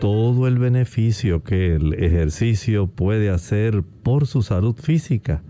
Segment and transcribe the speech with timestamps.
[0.00, 5.42] Todo el beneficio que el ejercicio puede hacer por su salud física,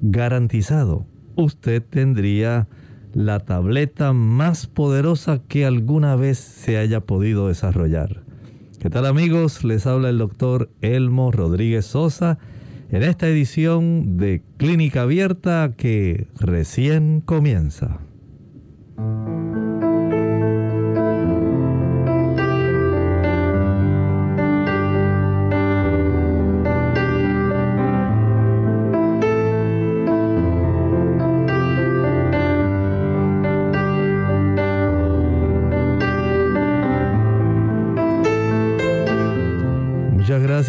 [0.00, 2.68] garantizado, usted tendría
[3.12, 8.22] la tableta más poderosa que alguna vez se haya podido desarrollar.
[8.78, 9.64] ¿Qué tal amigos?
[9.64, 12.38] Les habla el doctor Elmo Rodríguez Sosa
[12.90, 17.98] en esta edición de Clínica Abierta que recién comienza.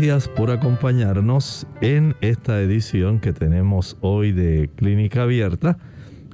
[0.08, 5.80] Gracias por acompañarnos en esta edición que tenemos hoy de Clínica Abierta.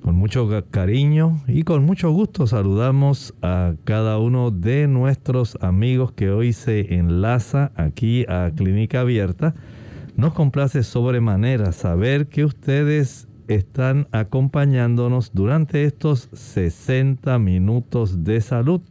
[0.03, 6.29] Con mucho cariño y con mucho gusto saludamos a cada uno de nuestros amigos que
[6.29, 9.56] hoy se enlaza aquí a Clínica Abierta.
[10.16, 18.81] Nos complace sobremanera saber que ustedes están acompañándonos durante estos 60 minutos de salud.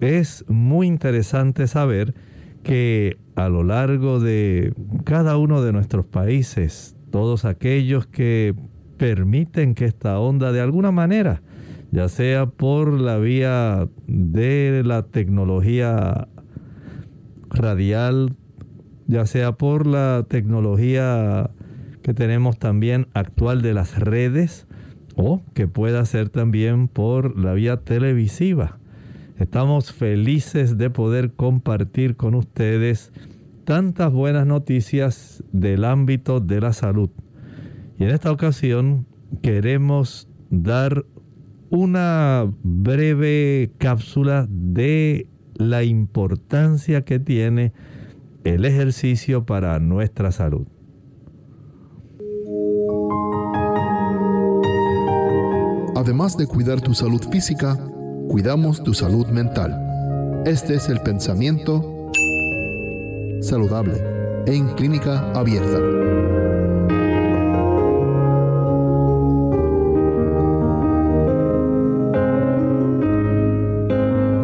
[0.00, 2.14] Es muy interesante saber
[2.62, 4.74] que a lo largo de
[5.04, 8.54] cada uno de nuestros países, todos aquellos que
[8.96, 11.42] permiten que esta onda de alguna manera,
[11.90, 16.28] ya sea por la vía de la tecnología
[17.50, 18.36] radial,
[19.06, 21.50] ya sea por la tecnología
[22.02, 24.66] que tenemos también actual de las redes,
[25.14, 28.78] o que pueda ser también por la vía televisiva
[29.42, 33.10] Estamos felices de poder compartir con ustedes
[33.64, 37.10] tantas buenas noticias del ámbito de la salud.
[37.98, 39.04] Y en esta ocasión
[39.42, 41.04] queremos dar
[41.70, 47.72] una breve cápsula de la importancia que tiene
[48.44, 50.68] el ejercicio para nuestra salud.
[55.96, 57.76] Además de cuidar tu salud física,
[58.32, 59.78] cuidamos tu salud mental.
[60.46, 62.08] Este es el pensamiento
[63.42, 63.92] saludable
[64.46, 65.78] en clínica abierta.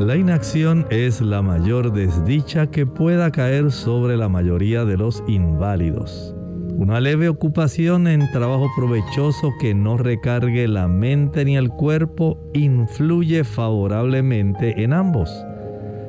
[0.05, 6.38] La inacción es la mayor desdicha que pueda caer sobre la mayoría de los inválidos.
[6.78, 13.42] Una leve ocupación en trabajo provechoso que no recargue la mente ni el cuerpo influye
[13.42, 15.28] favorablemente en ambos.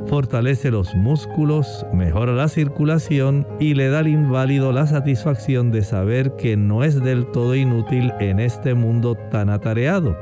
[0.06, 6.36] Fortalece los músculos, mejora la circulación y le da al inválido la satisfacción de saber
[6.36, 10.16] que no es del todo inútil en este mundo tan atareado.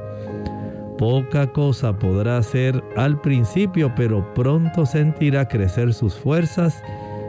[0.97, 6.81] Poca cosa podrá hacer al principio, pero pronto sentirá crecer sus fuerzas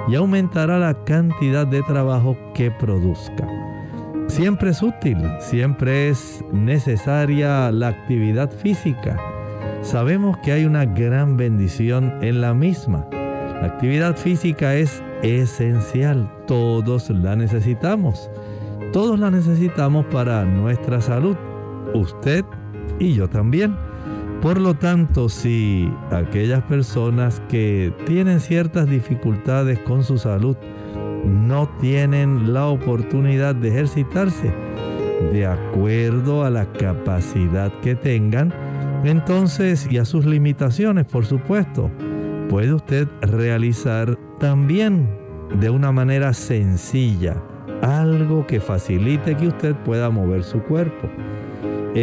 [0.08, 3.46] y aumentará la cantidad de trabajo que produzca.
[4.28, 9.18] Siempre es útil, siempre es necesaria la actividad física.
[9.82, 13.06] Sabemos que hay una gran bendición en la misma.
[13.12, 18.30] La actividad física es esencial, todos la necesitamos.
[18.92, 21.36] Todos la necesitamos para nuestra salud,
[21.94, 22.44] usted
[22.98, 23.87] y yo también.
[24.42, 30.56] Por lo tanto, si aquellas personas que tienen ciertas dificultades con su salud
[31.24, 34.52] no tienen la oportunidad de ejercitarse
[35.32, 38.54] de acuerdo a la capacidad que tengan,
[39.02, 41.90] entonces y a sus limitaciones, por supuesto,
[42.48, 45.08] puede usted realizar también
[45.58, 47.42] de una manera sencilla
[47.82, 51.08] algo que facilite que usted pueda mover su cuerpo.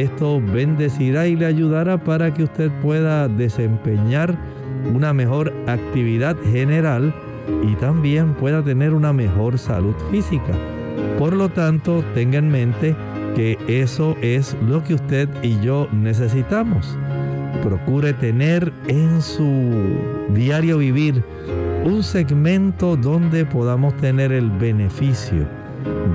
[0.02, 4.38] Esto bendecirá y le ayudará para que usted pueda desempeñar
[4.94, 7.14] una mejor actividad general
[7.64, 10.54] y también pueda tener una mejor salud física.
[11.18, 12.96] Por lo tanto, tenga en mente
[13.36, 16.98] que eso es lo que usted y yo necesitamos.
[17.64, 19.72] Procure tener en su
[20.34, 21.24] diario vivir
[21.84, 25.46] un segmento donde podamos tener el beneficio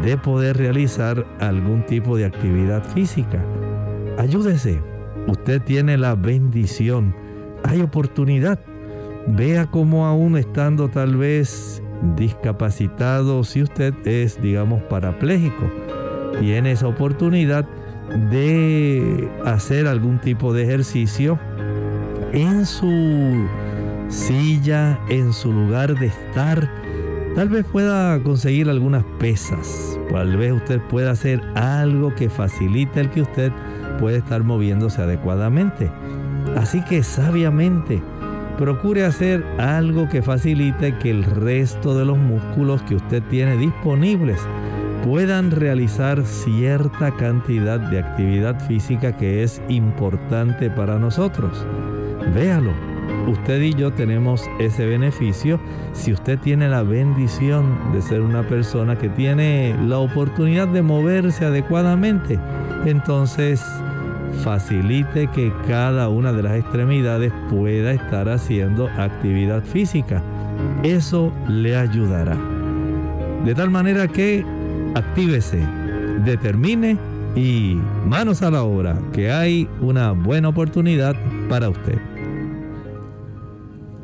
[0.05, 3.41] de poder realizar algún tipo de actividad física.
[4.21, 4.83] Ayúdese.
[5.29, 7.15] Usted tiene la bendición.
[7.65, 8.61] Hay oportunidad.
[9.27, 11.83] Vea cómo aún estando tal vez
[12.17, 15.65] discapacitado, si usted es, digamos, parapléjico,
[16.39, 17.67] tiene esa oportunidad
[18.31, 21.39] de hacer algún tipo de ejercicio
[22.33, 23.47] en su
[24.09, 26.71] silla, en su lugar de estar.
[27.35, 29.99] Tal vez pueda conseguir algunas pesas.
[30.11, 33.51] Tal vez usted pueda hacer algo que facilite el que usted
[34.01, 35.91] pueda estar moviéndose adecuadamente.
[36.57, 38.03] Así que sabiamente,
[38.59, 44.41] procure hacer algo que facilite que el resto de los músculos que usted tiene disponibles
[45.05, 51.65] puedan realizar cierta cantidad de actividad física que es importante para nosotros.
[52.35, 52.73] Véalo,
[53.27, 55.59] usted y yo tenemos ese beneficio
[55.93, 61.47] si usted tiene la bendición de ser una persona que tiene la oportunidad de moverse
[61.47, 62.39] adecuadamente.
[62.85, 63.65] Entonces,
[64.43, 70.23] facilite que cada una de las extremidades pueda estar haciendo actividad física.
[70.83, 72.37] Eso le ayudará.
[73.45, 74.45] De tal manera que
[74.95, 75.65] actívese,
[76.25, 76.99] determine
[77.37, 81.15] y manos a la obra, que hay una buena oportunidad
[81.49, 81.99] para usted.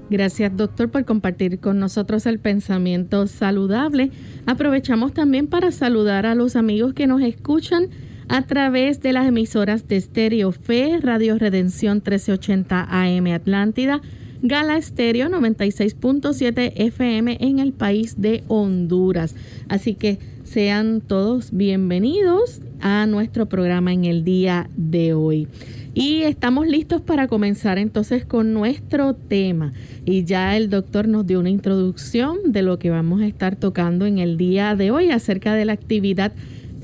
[0.09, 4.13] Gracias doctor por compartir con nosotros el pensamiento saludable.
[4.47, 7.89] Aprovechamos también para saludar a los amigos que nos escuchan
[8.29, 14.01] a través de las emisoras de Stereo Fe, Radio Redención 1380 AM Atlántida,
[14.43, 19.35] Gala Stereo 96.7 FM en el país de Honduras.
[19.69, 25.49] Así que sean todos bienvenidos a nuestro programa en el día de hoy.
[25.95, 29.73] Y estamos listos para comenzar entonces con nuestro tema.
[30.05, 34.05] Y ya el doctor nos dio una introducción de lo que vamos a estar tocando
[34.05, 36.33] en el día de hoy acerca de la actividad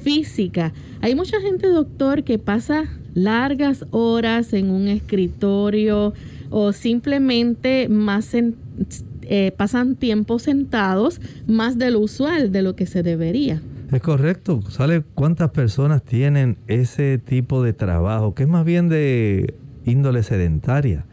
[0.03, 0.73] física.
[1.01, 2.85] Hay mucha gente, doctor, que pasa
[3.15, 6.15] largas horas en un escritorio
[6.51, 13.03] o simplemente más eh, pasan tiempo sentados más de lo usual, de lo que se
[13.03, 13.63] debería.
[13.91, 14.63] Es correcto.
[14.71, 18.35] ¿Sabe cuántas personas tienen ese tipo de trabajo?
[18.35, 19.55] Que es más bien de
[19.85, 21.05] índole sedentaria.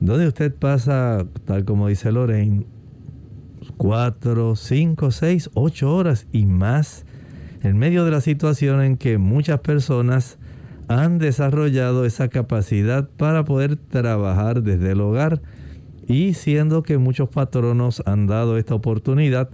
[0.00, 2.66] Donde usted pasa, tal como dice Lorraine,
[3.76, 7.04] cuatro, cinco, seis, ocho horas y más
[7.62, 10.38] en medio de la situación en que muchas personas
[10.88, 15.42] han desarrollado esa capacidad para poder trabajar desde el hogar
[16.06, 19.50] y siendo que muchos patronos han dado esta oportunidad,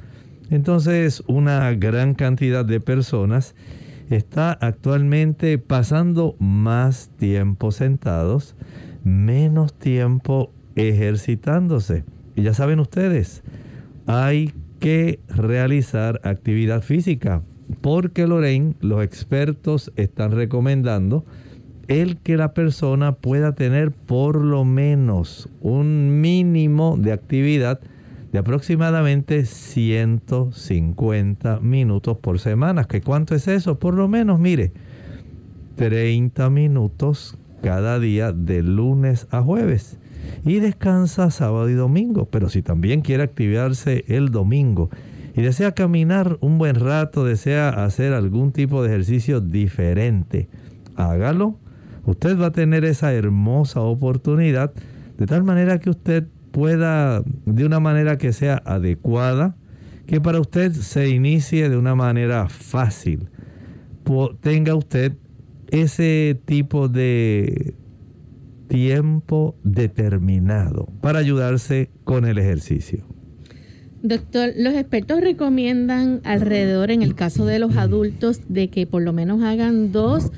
[0.50, 3.54] entonces una gran cantidad de personas
[4.10, 8.54] está actualmente pasando más tiempo sentados,
[9.02, 12.04] menos tiempo ejercitándose.
[12.36, 13.42] Y ya saben ustedes,
[14.06, 17.42] hay que realizar actividad física,
[17.80, 21.24] porque Lorraine, los expertos están recomendando
[21.88, 27.80] el que la persona pueda tener por lo menos un mínimo de actividad
[28.32, 32.84] de aproximadamente 150 minutos por semana.
[32.84, 33.78] ¿Qué cuánto es eso?
[33.78, 34.72] Por lo menos, mire,
[35.76, 39.98] 30 minutos cada día de lunes a jueves.
[40.44, 42.26] Y descansa sábado y domingo.
[42.26, 44.90] Pero si también quiere activarse el domingo
[45.34, 50.48] y desea caminar un buen rato, desea hacer algún tipo de ejercicio diferente,
[50.94, 51.58] hágalo.
[52.06, 54.72] Usted va a tener esa hermosa oportunidad
[55.18, 59.56] de tal manera que usted pueda, de una manera que sea adecuada,
[60.06, 63.28] que para usted se inicie de una manera fácil.
[64.40, 65.16] Tenga usted
[65.68, 67.74] ese tipo de
[68.68, 73.13] tiempo determinado para ayudarse con el ejercicio.
[74.04, 79.14] Doctor, los expertos recomiendan alrededor, en el caso de los adultos, de que por lo
[79.14, 80.30] menos hagan dos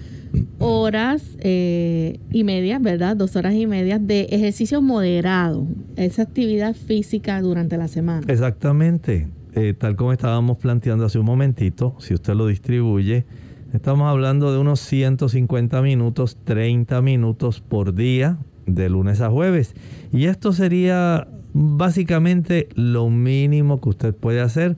[0.60, 3.16] horas eh, y media, ¿verdad?
[3.16, 8.24] Dos horas y media de ejercicio moderado, esa actividad física durante la semana.
[8.28, 13.26] Exactamente, eh, tal como estábamos planteando hace un momentito, si usted lo distribuye,
[13.72, 19.74] estamos hablando de unos 150 minutos, 30 minutos por día, de lunes a jueves.
[20.12, 21.26] Y esto sería
[21.58, 24.76] básicamente lo mínimo que usted puede hacer.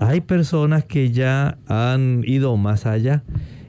[0.00, 3.22] Hay personas que ya han ido más allá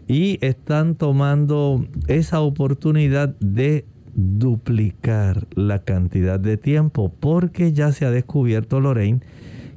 [0.08, 8.12] y están tomando esa oportunidad de duplicar la cantidad de tiempo porque ya se ha
[8.12, 9.22] descubierto, Lorraine,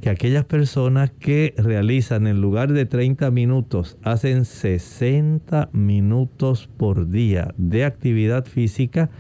[0.01, 7.55] que aquellas personas que realizan en lugar de 30 minutos, hacen 60 minutos por día
[7.59, 9.11] de actividad física,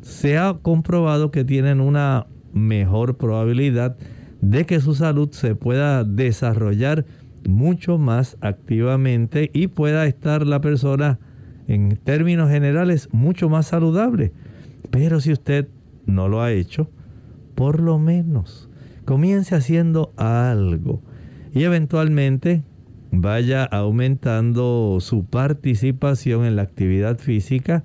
[0.00, 3.96] se ha comprobado que tienen una mejor probabilidad
[4.40, 7.04] de que su salud se pueda desarrollar
[7.46, 11.18] mucho más activamente y pueda estar la persona
[11.66, 14.32] en términos generales mucho más saludable.
[14.90, 15.68] Pero si usted
[16.06, 16.90] no lo ha hecho,
[17.54, 18.68] por lo menos
[19.04, 21.02] comience haciendo algo
[21.52, 22.62] y eventualmente
[23.12, 27.84] vaya aumentando su participación en la actividad física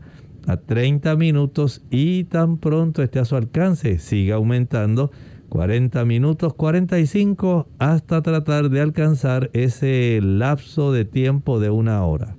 [0.49, 5.11] a 30 minutos y tan pronto esté a su alcance, siga aumentando
[5.49, 12.35] 40 minutos, 45 hasta tratar de alcanzar ese lapso de tiempo de una hora.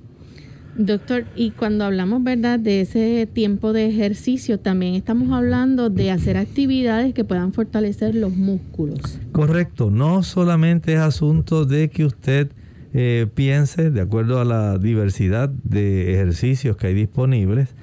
[0.76, 6.36] Doctor, y cuando hablamos, ¿verdad?, de ese tiempo de ejercicio, también estamos hablando de hacer
[6.36, 9.20] actividades que puedan fortalecer los músculos.
[9.30, 12.50] Correcto, no solamente es asunto de que usted
[12.92, 17.74] eh, piense, de acuerdo a la diversidad de ejercicios que hay disponibles,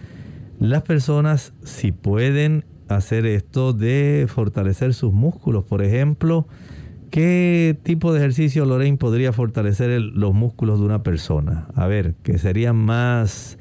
[0.60, 5.66] las personas si pueden hacer esto de fortalecer sus músculos.
[5.66, 6.48] Por ejemplo,
[7.10, 11.68] ¿qué tipo de ejercicio, Lorraine, podría fortalecer los músculos de una persona?
[11.76, 13.58] A ver, que serían más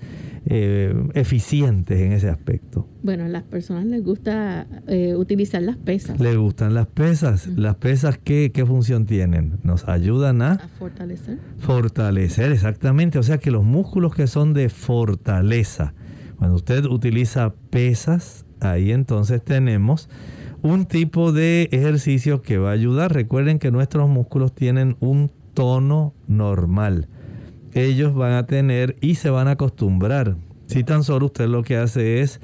[0.48, 2.88] eh, eficientes en ese aspecto.
[3.02, 6.20] Bueno, a las personas les gusta eh, utilizar las pesas.
[6.20, 7.48] Les gustan las pesas.
[7.48, 9.58] ¿Las pesas ¿qué, qué función tienen?
[9.64, 10.52] Nos ayudan a...
[10.52, 11.38] A fortalecer.
[11.58, 13.18] Fortalecer, exactamente.
[13.18, 15.94] O sea que los músculos que son de fortaleza,
[16.38, 20.08] cuando usted utiliza pesas, ahí entonces tenemos
[20.62, 23.12] un tipo de ejercicio que va a ayudar.
[23.12, 27.08] Recuerden que nuestros músculos tienen un tono normal.
[27.72, 30.36] Ellos van a tener y se van a acostumbrar.
[30.66, 32.40] Si tan solo usted lo que hace es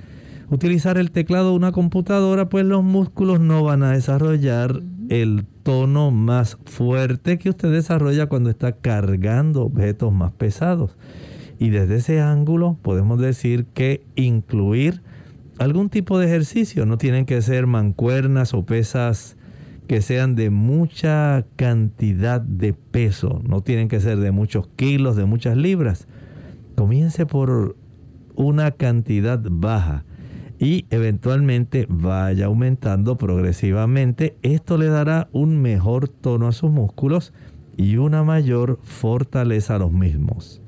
[0.50, 6.11] utilizar el teclado de una computadora, pues los músculos no van a desarrollar el tono
[6.11, 10.96] más fuerte que usted desarrolla cuando está cargando objetos más pesados.
[11.62, 15.00] Y desde ese ángulo podemos decir que incluir
[15.61, 16.87] algún tipo de ejercicio.
[16.87, 19.37] No tienen que ser mancuernas o pesas
[19.87, 23.40] que sean de mucha cantidad de peso.
[23.47, 26.09] No tienen que ser de muchos kilos, de muchas libras.
[26.75, 27.76] Comience por
[28.35, 30.04] una cantidad baja
[30.59, 34.37] y eventualmente vaya aumentando progresivamente.
[34.42, 37.33] Esto le dará un mejor tono a sus músculos
[37.76, 40.61] y una mayor fortaleza a los mismos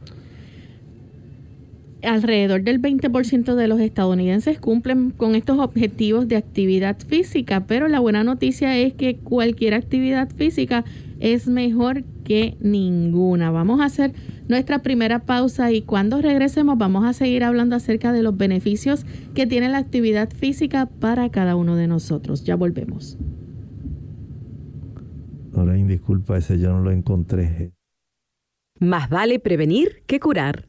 [2.05, 8.01] alrededor del 20% de los estadounidenses cumplen con estos objetivos de actividad física, pero la
[8.01, 10.85] buena noticia es que cualquier actividad física
[11.21, 13.51] es mejor que ninguna.
[13.51, 14.13] Vamos a hacer
[14.49, 19.47] nuestra primera pausa y cuando regresemos vamos a seguir hablando acerca de los beneficios que
[19.47, 22.45] tiene la actividad física para cada uno de nosotros.
[22.45, 23.19] Ya volvemos.
[25.55, 27.73] Ahora, disculpa, ese yo no lo encontré.
[28.81, 30.69] Más vale prevenir que curar.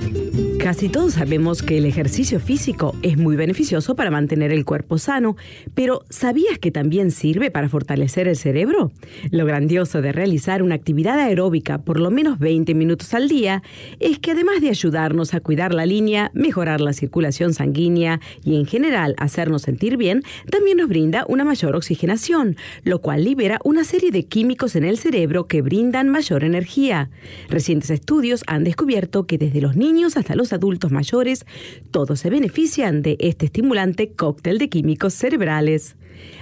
[0.59, 5.35] Casi todos sabemos que el ejercicio físico es muy beneficioso para mantener el cuerpo sano,
[5.73, 8.91] pero ¿sabías que también sirve para fortalecer el cerebro?
[9.31, 13.63] Lo grandioso de realizar una actividad aeróbica por lo menos 20 minutos al día
[13.99, 18.65] es que además de ayudarnos a cuidar la línea, mejorar la circulación sanguínea y en
[18.65, 24.11] general hacernos sentir bien, también nos brinda una mayor oxigenación, lo cual libera una serie
[24.11, 27.09] de químicos en el cerebro que brindan mayor energía.
[27.49, 31.45] Recientes estudios han descubierto que desde los niños los adultos mayores,
[31.91, 35.95] todos se benefician de este estimulante cóctel de químicos cerebrales.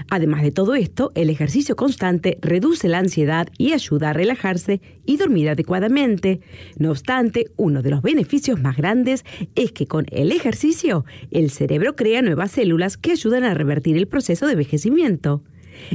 [0.09, 5.17] Además de todo esto, el ejercicio constante reduce la ansiedad y ayuda a relajarse y
[5.17, 6.41] dormir adecuadamente.
[6.77, 11.95] No obstante, uno de los beneficios más grandes es que con el ejercicio, el cerebro
[11.95, 15.43] crea nuevas células que ayudan a revertir el proceso de envejecimiento.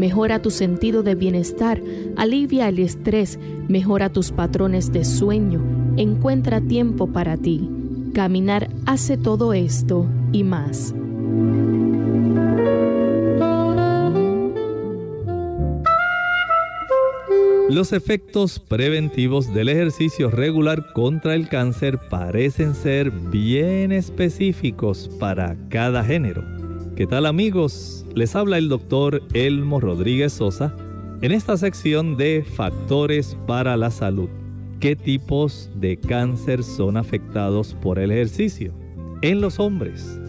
[0.00, 1.82] Mejora tu sentido de bienestar,
[2.16, 3.38] alivia el estrés,
[3.68, 5.60] mejora tus patrones de sueño,
[5.98, 7.68] encuentra tiempo para ti.
[8.14, 10.94] Caminar hace todo esto y más.
[17.68, 26.02] Los efectos preventivos del ejercicio regular contra el cáncer parecen ser bien específicos para cada
[26.02, 26.59] género.
[27.00, 28.04] ¿Qué tal amigos?
[28.14, 30.76] Les habla el doctor Elmo Rodríguez Sosa
[31.22, 34.28] en esta sección de Factores para la Salud.
[34.80, 38.74] ¿Qué tipos de cáncer son afectados por el ejercicio?
[39.22, 40.20] En los hombres.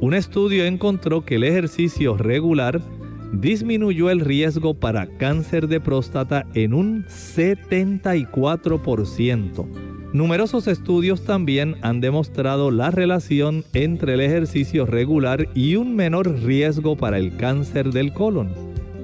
[0.00, 2.82] Un estudio encontró que el ejercicio regular
[3.32, 9.89] disminuyó el riesgo para cáncer de próstata en un 74%.
[10.12, 16.96] Numerosos estudios también han demostrado la relación entre el ejercicio regular y un menor riesgo
[16.96, 18.50] para el cáncer del colon.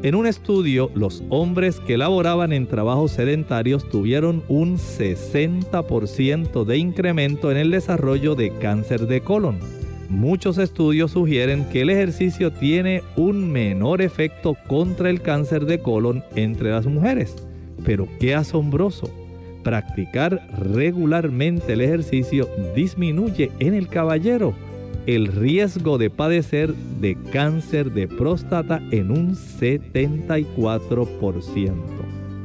[0.03, 7.51] En un estudio, los hombres que laboraban en trabajos sedentarios tuvieron un 60% de incremento
[7.51, 9.59] en el desarrollo de cáncer de colon
[10.09, 16.23] Muchos estudios sugieren que el ejercicio tiene un menor efecto contra el cáncer de colon
[16.37, 17.35] entre las mujeres.
[17.85, 19.11] Pero qué asombroso.
[19.67, 24.55] Practicar regularmente el ejercicio disminuye en el caballero
[25.07, 31.73] el riesgo de padecer de cáncer de próstata en un 74%.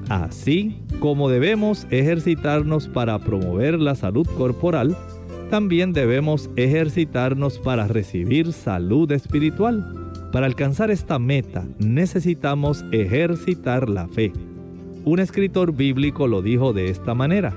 [0.10, 4.98] Así como debemos ejercitarnos para promover la salud corporal,
[5.52, 10.10] también debemos ejercitarnos para recibir salud espiritual.
[10.32, 14.34] Para alcanzar esta meta necesitamos ejercitar la fe.
[15.04, 17.56] Un escritor bíblico lo dijo de esta manera,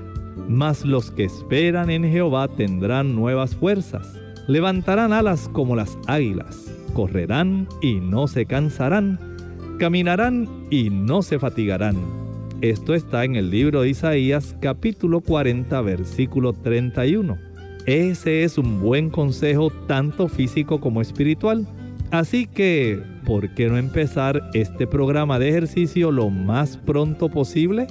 [0.49, 7.67] mas los que esperan en Jehová tendrán nuevas fuerzas, levantarán alas como las águilas, correrán
[7.83, 9.19] y no se cansarán,
[9.77, 11.97] caminarán y no se fatigarán.
[12.61, 17.37] Esto está en el libro de Isaías capítulo 40 versículo 31.
[17.85, 21.67] Ese es un buen consejo tanto físico como espiritual.
[22.09, 27.87] Así que, ¿por qué no empezar este programa de ejercicio lo más pronto posible?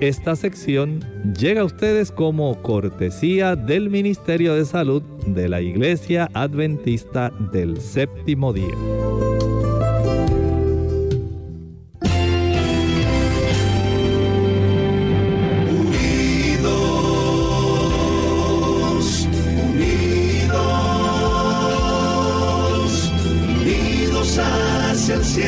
[0.00, 1.04] Esta sección
[1.38, 8.54] llega a ustedes como cortesía del Ministerio de Salud de la Iglesia Adventista del Séptimo
[8.54, 9.49] Día.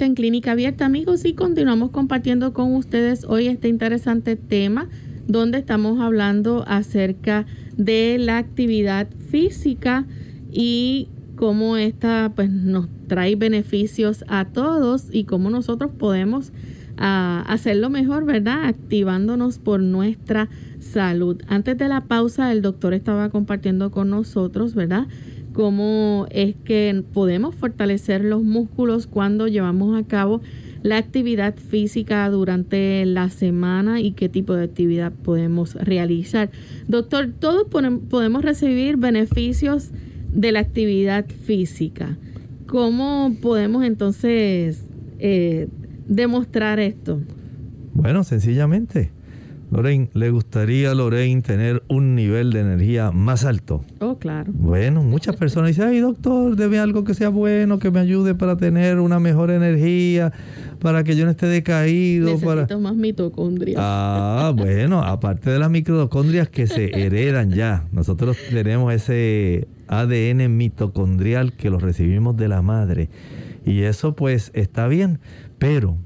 [0.00, 4.88] en Clínica Abierta, amigos, y continuamos compartiendo con ustedes hoy este interesante tema
[5.28, 7.44] donde estamos hablando acerca
[7.76, 10.06] de la actividad física
[10.50, 16.52] y cómo esta pues nos trae beneficios a todos y cómo nosotros podemos
[16.96, 18.64] ah, hacerlo mejor, ¿verdad?
[18.64, 20.48] Activándonos por nuestra
[20.80, 21.36] salud.
[21.48, 25.06] Antes de la pausa, el doctor estaba compartiendo con nosotros, ¿verdad?
[25.52, 30.40] Cómo es que podemos fortalecer los músculos cuando llevamos a cabo
[30.82, 36.50] la actividad física durante la semana y qué tipo de actividad podemos realizar.
[36.88, 39.90] Doctor, todos podemos recibir beneficios
[40.32, 42.16] de la actividad física.
[42.66, 44.84] ¿Cómo podemos entonces
[45.18, 45.68] eh,
[46.08, 47.20] demostrar esto?
[47.94, 49.12] Bueno, sencillamente
[49.72, 53.82] Lorraine, ¿le gustaría a Lorraine tener un nivel de energía más alto?
[54.00, 54.52] Oh, claro.
[54.54, 58.58] Bueno, muchas personas dicen, ay doctor, debe algo que sea bueno, que me ayude para
[58.58, 60.30] tener una mejor energía,
[60.78, 62.26] para que yo no esté decaído.
[62.26, 62.78] Necesito para...
[62.78, 63.78] más mitocondrias.
[63.82, 71.54] Ah, bueno, aparte de las mitocondrias que se heredan ya, nosotros tenemos ese ADN mitocondrial
[71.54, 73.08] que lo recibimos de la madre.
[73.64, 75.18] Y eso pues está bien,
[75.58, 75.96] pero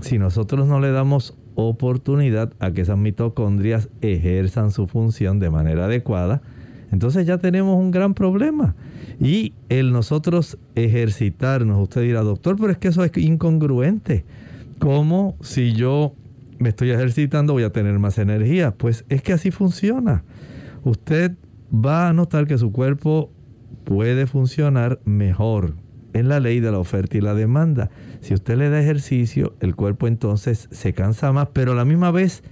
[0.00, 1.34] si nosotros no le damos
[1.68, 6.42] oportunidad a que esas mitocondrias ejerzan su función de manera adecuada,
[6.92, 8.74] entonces ya tenemos un gran problema.
[9.20, 14.24] Y el nosotros ejercitarnos, usted dirá, doctor, pero es que eso es incongruente.
[14.78, 16.14] ¿Cómo si yo
[16.58, 18.72] me estoy ejercitando voy a tener más energía?
[18.72, 20.24] Pues es que así funciona.
[20.84, 21.32] Usted
[21.72, 23.30] va a notar que su cuerpo
[23.84, 25.74] puede funcionar mejor
[26.12, 27.90] en la ley de la oferta y la demanda.
[28.20, 32.10] Si usted le da ejercicio, el cuerpo entonces se cansa más, pero a la misma
[32.10, 32.42] vez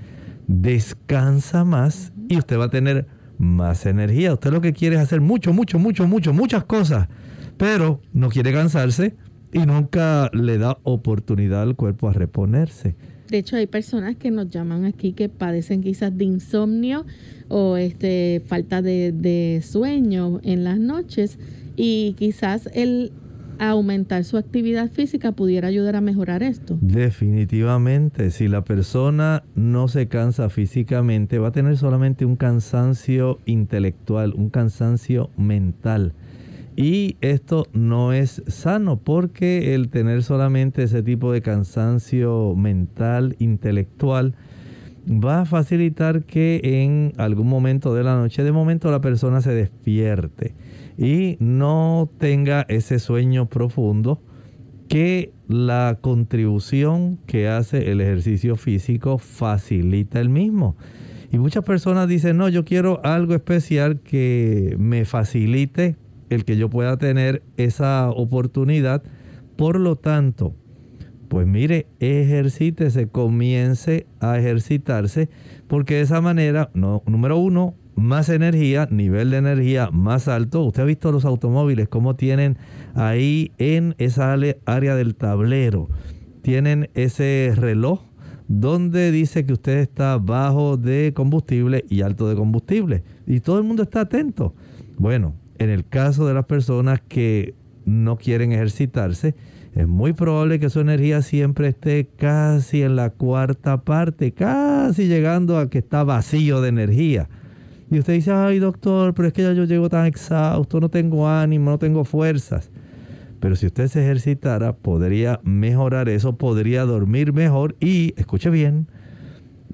[0.47, 3.07] descansa más y usted va a tener
[3.39, 4.33] más energía.
[4.33, 7.09] Usted lo que quiere es hacer mucho, mucho, mucho, mucho, muchas cosas,
[7.57, 9.15] pero no quiere cansarse
[9.53, 12.97] y nunca le da oportunidad al cuerpo a reponerse.
[13.29, 17.05] De hecho, hay personas que nos llaman aquí que padecen quizás de insomnio
[17.49, 21.39] o este, falta de, de sueño en las noches
[21.77, 23.13] y quizás el
[23.59, 26.79] aumentar su actividad física pudiera ayudar a mejorar esto.
[26.81, 34.35] Definitivamente, si la persona no se cansa físicamente, va a tener solamente un cansancio intelectual,
[34.35, 36.15] un cansancio mental.
[36.77, 44.35] Y esto no es sano porque el tener solamente ese tipo de cansancio mental, intelectual,
[45.09, 49.55] va a facilitar que en algún momento de la noche, de momento la persona se
[49.55, 50.55] despierte
[50.99, 54.21] y no tenga ese sueño profundo
[54.89, 60.77] que la contribución que hace el ejercicio físico facilita el mismo.
[61.31, 65.97] Y muchas personas dicen, no, yo quiero algo especial que me facilite
[66.31, 69.03] el que yo pueda tener esa oportunidad.
[69.57, 70.55] Por lo tanto,
[71.29, 75.29] pues mire, ejercítese, comience a ejercitarse,
[75.67, 80.65] porque de esa manera, no, número uno, más energía, nivel de energía más alto.
[80.65, 82.57] Usted ha visto los automóviles, cómo tienen
[82.95, 85.89] ahí en esa área del tablero,
[86.43, 88.03] tienen ese reloj
[88.49, 93.03] donde dice que usted está bajo de combustible y alto de combustible.
[93.27, 94.55] Y todo el mundo está atento.
[94.97, 99.35] Bueno, en el caso de las personas que no quieren ejercitarse,
[99.75, 105.59] es muy probable que su energía siempre esté casi en la cuarta parte, casi llegando
[105.59, 107.29] a que está vacío de energía.
[107.91, 111.29] Y usted dice, ay doctor, pero es que ya yo llego tan exhausto, no tengo
[111.29, 112.71] ánimo, no tengo fuerzas.
[113.41, 118.89] Pero si usted se ejercitara, podría mejorar eso, podría dormir mejor y, escuche bien,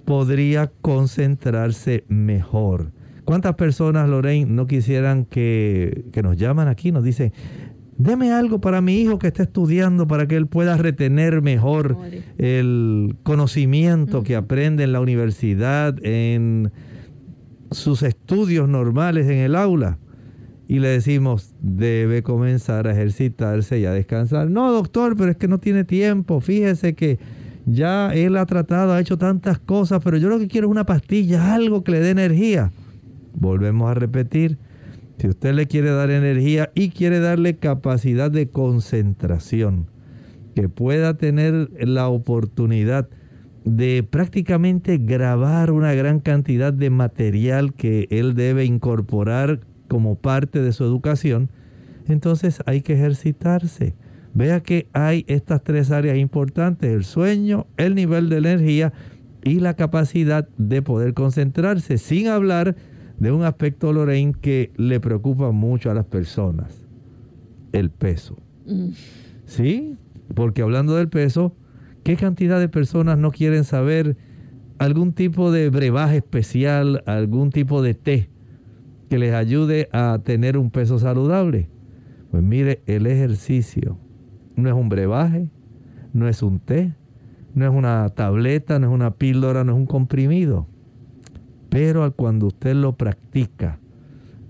[0.04, 2.92] podría concentrarse mejor.
[3.24, 6.92] ¿Cuántas personas, Lorraine, no quisieran que, que nos llaman aquí?
[6.92, 7.32] Nos dicen,
[7.96, 11.96] deme algo para mi hijo que está estudiando para que él pueda retener mejor
[12.36, 16.70] el conocimiento que aprende en la universidad, en
[17.70, 19.98] sus estudios normales en el aula
[20.66, 24.50] y le decimos, debe comenzar a ejercitarse y a descansar.
[24.50, 26.40] No, doctor, pero es que no tiene tiempo.
[26.40, 27.18] Fíjese que
[27.66, 30.86] ya él ha tratado, ha hecho tantas cosas, pero yo lo que quiero es una
[30.86, 32.72] pastilla, algo que le dé energía.
[33.34, 34.58] Volvemos a repetir,
[35.18, 39.90] si usted le quiere dar energía y quiere darle capacidad de concentración,
[40.54, 43.08] que pueda tener la oportunidad
[43.64, 50.72] de prácticamente grabar una gran cantidad de material que él debe incorporar como parte de
[50.72, 51.50] su educación,
[52.06, 53.94] entonces hay que ejercitarse.
[54.34, 58.92] Vea que hay estas tres áreas importantes, el sueño, el nivel de energía
[59.42, 62.76] y la capacidad de poder concentrarse, sin hablar
[63.18, 66.86] de un aspecto, Lorraine, que le preocupa mucho a las personas,
[67.72, 68.36] el peso.
[68.66, 68.88] Mm.
[69.46, 69.96] ¿Sí?
[70.34, 71.54] Porque hablando del peso,
[72.04, 74.18] ¿Qué cantidad de personas no quieren saber
[74.78, 78.28] algún tipo de brebaje especial, algún tipo de té
[79.08, 81.70] que les ayude a tener un peso saludable?
[82.30, 83.96] Pues mire, el ejercicio
[84.54, 85.48] no es un brebaje,
[86.12, 86.92] no es un té,
[87.54, 90.66] no es una tableta, no es una píldora, no es un comprimido.
[91.70, 93.78] Pero cuando usted lo practica,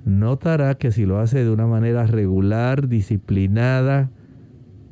[0.04, 4.10] notará que si lo hace de una manera regular, disciplinada,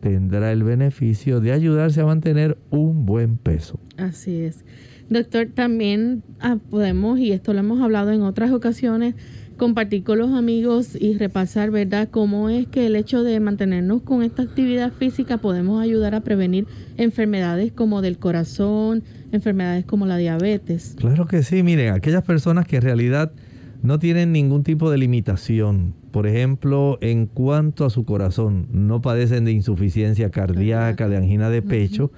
[0.02, 3.78] tendrá el beneficio de ayudarse a mantener un buen peso.
[3.96, 4.64] Así es.
[5.08, 9.14] Doctor, también ah, podemos, y esto lo hemos hablado en otras ocasiones,
[9.56, 14.24] compartir con los amigos y repasar, ¿verdad?, cómo es que el hecho de mantenernos con
[14.24, 20.96] esta actividad física podemos ayudar a prevenir enfermedades como del corazón, enfermedades como la diabetes.
[20.98, 23.30] Claro que sí, miren, aquellas personas que en realidad
[23.82, 29.44] no tienen ningún tipo de limitación, por ejemplo, en cuanto a su corazón, no padecen
[29.44, 32.12] de insuficiencia cardíaca, de angina de pecho,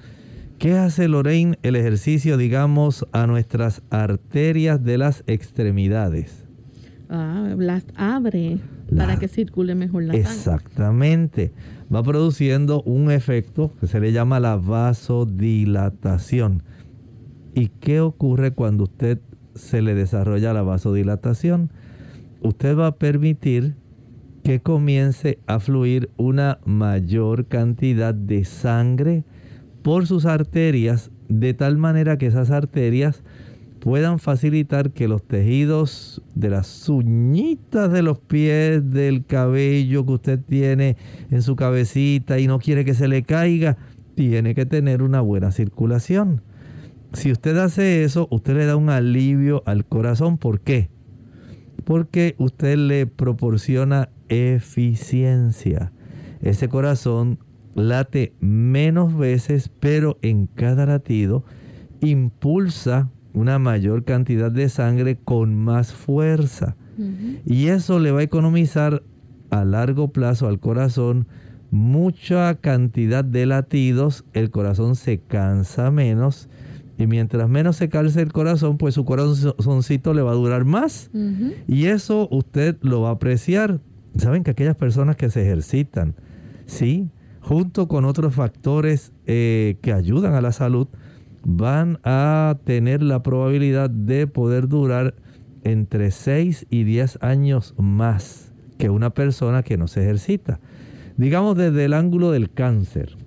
[0.59, 6.45] ¿qué hace Lorraine el ejercicio, digamos, a nuestras arterias de las extremidades?
[7.09, 8.59] Ah, las abre
[8.95, 10.29] para que circule mejor la sangre.
[10.29, 11.51] Exactamente.
[11.93, 16.63] Va produciendo un efecto que se le llama la vasodilatación.
[17.53, 19.19] ¿Y qué ocurre cuando usted
[19.55, 21.71] se le desarrolla la vasodilatación?
[22.41, 23.75] Usted va a permitir
[24.43, 29.23] que comience a fluir una mayor cantidad de sangre
[29.81, 33.23] por sus arterias, de tal manera que esas arterias
[33.79, 40.39] puedan facilitar que los tejidos de las uñitas de los pies, del cabello que usted
[40.39, 40.97] tiene
[41.29, 43.77] en su cabecita y no quiere que se le caiga,
[44.15, 46.41] tiene que tener una buena circulación.
[47.15, 50.37] Si usted hace eso, usted le da un alivio al corazón.
[50.37, 50.89] ¿Por qué?
[51.83, 55.91] Porque usted le proporciona eficiencia.
[56.41, 57.39] Ese corazón
[57.73, 61.45] late menos veces, pero en cada latido
[62.01, 66.75] impulsa una mayor cantidad de sangre con más fuerza.
[67.45, 69.03] Y eso le va a economizar
[69.49, 71.27] a largo plazo al corazón
[71.71, 76.47] mucha cantidad de latidos, el corazón se cansa menos
[76.97, 81.09] y mientras menos se calce el corazón, pues su corazoncito le va a durar más.
[81.67, 83.81] Y eso usted lo va a apreciar.
[84.17, 86.15] Saben que aquellas personas que se ejercitan,
[86.65, 87.09] sí,
[87.41, 90.87] junto con otros factores eh, que ayudan a la salud,
[91.43, 95.15] van a tener la probabilidad de poder durar
[95.63, 100.59] entre 6 y 10 años más que una persona que no se ejercita.
[101.17, 103.17] Digamos desde el ángulo del cáncer.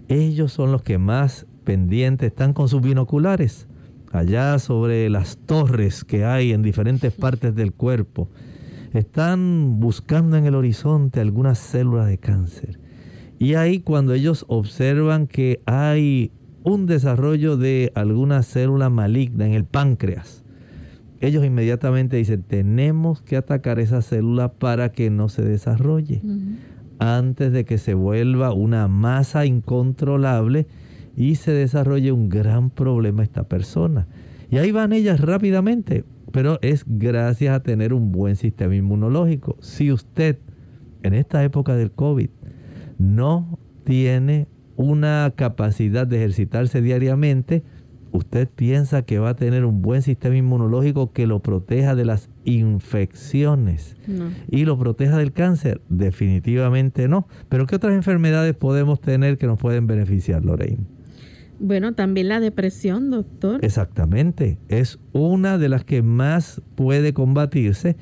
[0.08, 3.68] ellos son los que más pendientes están con sus binoculares,
[4.16, 8.30] allá sobre las torres que hay en diferentes partes del cuerpo.
[8.94, 12.80] Están buscando en el horizonte alguna célula de cáncer.
[13.38, 16.32] Y ahí cuando ellos observan que hay
[16.64, 20.44] un desarrollo de alguna célula maligna en el páncreas,
[21.20, 26.22] ellos inmediatamente dicen, tenemos que atacar esa célula para que no se desarrolle,
[27.00, 30.68] antes de que se vuelva una masa incontrolable
[31.16, 34.08] y se desarrolle un gran problema esta persona.
[34.50, 39.58] Y ahí van ellas rápidamente, pero es gracias a tener un buen sistema inmunológico.
[39.62, 40.40] Si usted
[41.04, 42.30] en esta época del COVID
[42.98, 47.64] no tiene una capacidad de ejercitarse diariamente,
[48.16, 52.30] ¿Usted piensa que va a tener un buen sistema inmunológico que lo proteja de las
[52.46, 53.98] infecciones
[54.50, 55.82] y lo proteja del cáncer?
[55.90, 57.28] Definitivamente no.
[57.50, 60.95] Pero ¿qué otras enfermedades podemos tener que nos pueden beneficiar, Lorraine?
[61.60, 63.64] Bueno, también la depresión, doctor.
[63.64, 64.58] Exactamente.
[64.68, 67.96] Es una de las que más puede combatirse.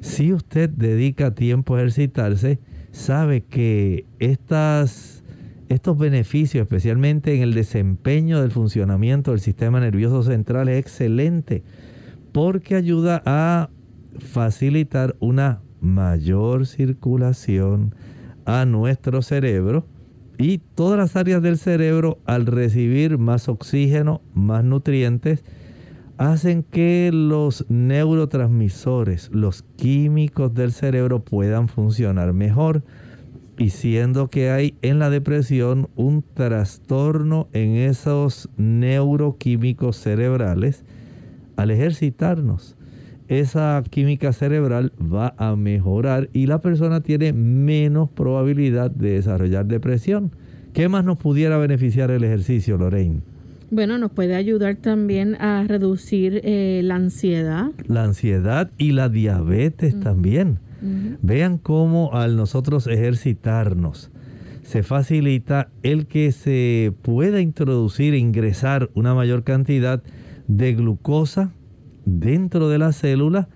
[0.00, 2.58] Si usted dedica tiempo a ejercitarse,
[2.90, 5.22] sabe que estas
[5.68, 11.62] estos beneficios, especialmente en el desempeño del funcionamiento del sistema nervioso central, es excelente
[12.32, 13.70] porque ayuda a
[14.18, 17.94] facilitar una mayor circulación
[18.44, 19.86] a nuestro cerebro
[20.42, 25.44] y todas las áreas del cerebro al recibir más oxígeno, más nutrientes,
[26.18, 32.82] hacen que los neurotransmisores, los químicos del cerebro puedan funcionar mejor
[33.56, 40.84] y siendo que hay en la depresión un trastorno en esos neuroquímicos cerebrales,
[41.56, 42.76] al ejercitarnos,
[43.40, 50.32] esa química cerebral va a mejorar y la persona tiene menos probabilidad de desarrollar depresión.
[50.72, 53.20] ¿Qué más nos pudiera beneficiar el ejercicio, Lorraine?
[53.70, 57.70] Bueno, nos puede ayudar también a reducir eh, la ansiedad.
[57.86, 60.58] La ansiedad y la diabetes también
[61.22, 64.10] Vean cómo al nosotros ejercitarnos
[64.64, 70.02] se facilita el que se pueda introducir, ingresar una mayor cantidad
[70.48, 71.52] de glucosa
[72.04, 73.48] dentro de la célula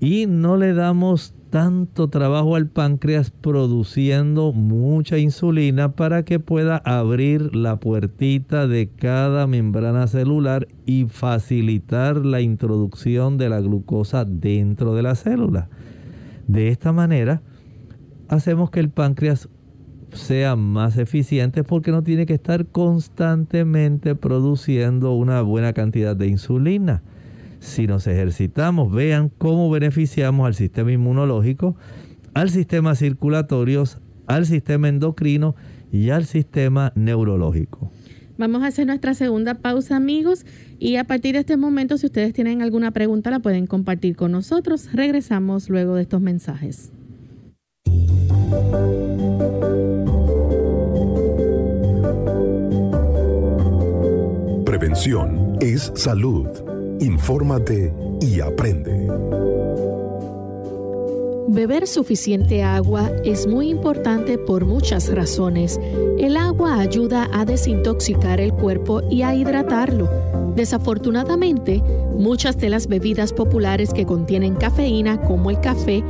[0.00, 7.54] y no le damos tanto trabajo al páncreas produciendo mucha insulina para que pueda abrir
[7.56, 15.02] la puertita de cada membrana celular y facilitar la introducción de la glucosa dentro de
[15.02, 15.68] la célula.
[16.46, 17.40] De esta manera,
[18.28, 19.48] hacemos que el páncreas
[20.12, 27.02] sea más eficiente porque no tiene que estar constantemente produciendo una buena cantidad de insulina.
[27.60, 31.76] Si nos ejercitamos, vean cómo beneficiamos al sistema inmunológico,
[32.34, 33.84] al sistema circulatorio,
[34.26, 35.54] al sistema endocrino
[35.90, 37.90] y al sistema neurológico.
[38.36, 40.46] Vamos a hacer nuestra segunda pausa, amigos,
[40.78, 44.30] y a partir de este momento, si ustedes tienen alguna pregunta, la pueden compartir con
[44.30, 44.92] nosotros.
[44.92, 46.92] Regresamos luego de estos mensajes.
[54.64, 56.67] Prevención es salud.
[57.00, 59.06] Infórmate y aprende.
[61.46, 65.78] Beber suficiente agua es muy importante por muchas razones.
[66.18, 70.10] El agua ayuda a desintoxicar el cuerpo y a hidratarlo.
[70.56, 71.82] Desafortunadamente,
[72.16, 76.02] muchas de las bebidas populares que contienen cafeína, como el café,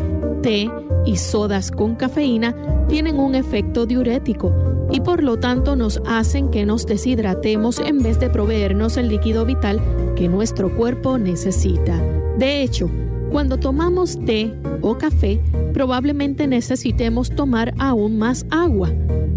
[0.49, 0.71] té
[1.05, 2.57] y sodas con cafeína,
[2.89, 4.55] tienen un efecto diurético
[4.91, 9.45] y por lo tanto nos hacen que nos deshidratemos en vez de proveernos el líquido
[9.45, 9.79] vital
[10.17, 12.03] que nuestro cuerpo necesita.
[12.39, 12.91] De hecho,
[13.31, 15.39] cuando tomamos té o café,
[15.75, 18.91] probablemente necesitemos tomar aún más agua.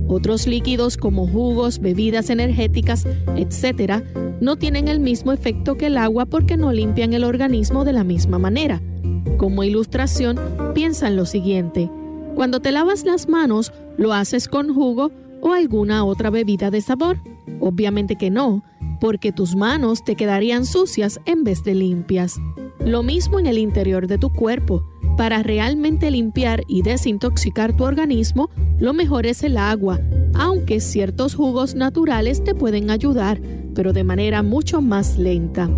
[0.07, 4.01] Otros líquidos como jugos, bebidas energéticas, etc.,
[4.39, 8.05] no tienen el mismo efecto que el agua porque no limpian el organismo de la
[8.05, 8.81] misma manera.
[9.37, 10.39] Como ilustración,
[10.73, 11.89] piensa en lo siguiente.
[12.35, 15.11] Cuando te lavas las manos, ¿lo haces con jugo
[15.41, 17.17] o alguna otra bebida de sabor?
[17.59, 18.63] Obviamente que no,
[18.99, 22.39] porque tus manos te quedarían sucias en vez de limpias.
[22.85, 24.85] Lo mismo en el interior de tu cuerpo.
[25.17, 29.99] Para realmente limpiar y desintoxicar tu organismo, lo mejor es el agua,
[30.33, 33.41] aunque ciertos jugos naturales te pueden ayudar,
[33.75, 35.69] pero de manera mucho más lenta.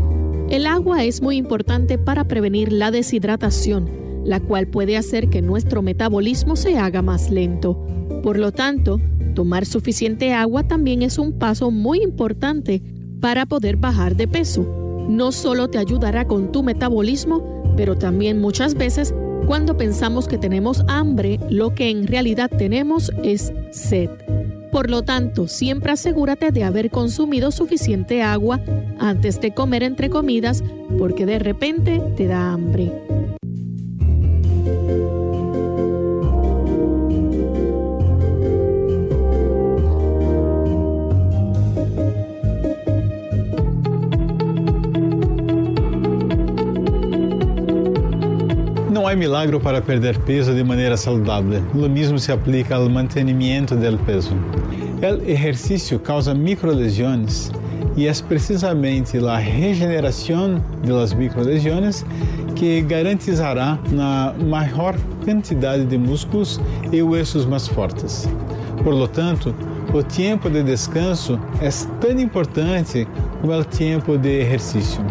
[0.54, 3.89] El agua es muy importante para prevenir la deshidratación,
[4.24, 7.86] la cual puede hacer que nuestro metabolismo se haga más lento.
[8.22, 9.02] Por lo tanto,
[9.34, 12.82] tomar suficiente agua también es un paso muy importante
[13.20, 18.76] para poder bajar de peso no solo te ayudará con tu metabolismo, pero también muchas
[18.76, 19.13] veces
[19.48, 24.10] cuando pensamos que tenemos hambre, lo que en realidad tenemos es sed.
[24.73, 28.59] Por lo tanto, siempre asegúrate de haber consumido suficiente agua
[28.97, 30.63] antes de comer entre comidas
[30.97, 32.91] porque de repente te da hambre.
[49.13, 51.62] Hay milagro para perder peso de manera saludable.
[51.76, 54.32] Lo mismo se aplica al mantenimiento del peso.
[55.04, 57.52] El ejercicio causa microlesiones
[57.95, 62.04] y es precisamente la regeneración de las microlesiones
[62.56, 66.60] que garantizará una mayor cantidad de músculos
[66.91, 68.28] y huesos más fuertes.
[68.84, 69.54] Por lo tanto,
[69.93, 71.69] o tiempo de descanso é
[72.02, 73.08] tão importante
[73.41, 75.04] como o tempo de exercício.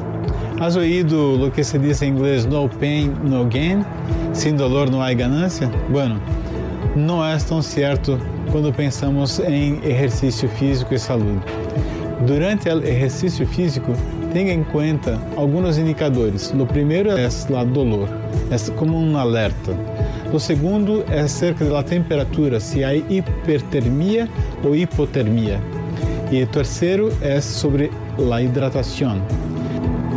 [0.63, 3.85] Has oído lo que se dice en inglés no pain, no gain?
[4.33, 5.69] Sin dolor no hay ganancia?
[5.91, 6.21] Bueno,
[6.95, 8.17] não é tão certo
[8.53, 11.41] quando pensamos em exercício físico e saúde.
[12.29, 13.93] Durante o exercício físico,
[14.33, 16.55] tenha em conta alguns indicadores.
[16.57, 18.09] O primeiro é o dolor,
[18.49, 19.73] é como um alerta.
[20.33, 24.29] O segundo é acerca da temperatura, se há hipertermia
[24.63, 25.61] ou hipotermia.
[26.31, 27.91] E o terceiro é sobre
[28.31, 29.21] a hidratação.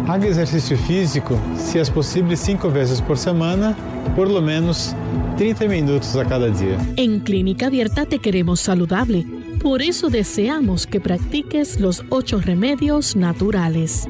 [0.08, 3.76] Haga exercício físico, se é possível, cinco vezes por semana,
[4.16, 4.96] por lo menos
[5.36, 6.78] 30 minutos a cada dia.
[6.96, 9.26] Em Clínica Abierta te queremos saludable.
[9.60, 14.08] Por eso deseamos que practiques los ocho remedios naturales.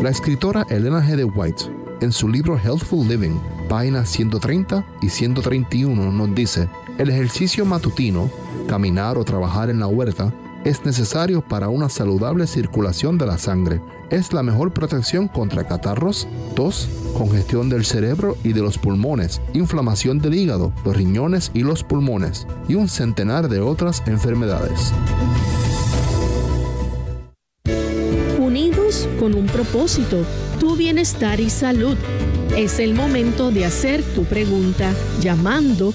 [0.00, 1.16] La escritora Elena G.
[1.16, 1.64] de White,
[2.00, 6.68] en su libro Healthful Living, páginas 130 y 131, nos dice,
[7.00, 8.30] el ejercicio matutino,
[8.68, 10.34] caminar o trabajar en la huerta,
[10.64, 13.80] es necesario para una saludable circulación de la sangre.
[14.10, 20.18] Es la mejor protección contra catarros, tos, congestión del cerebro y de los pulmones, inflamación
[20.18, 24.92] del hígado, los riñones y los pulmones, y un centenar de otras enfermedades.
[28.38, 30.18] Unidos con un propósito,
[30.58, 31.96] tu bienestar y salud.
[32.58, 35.94] Es el momento de hacer tu pregunta llamando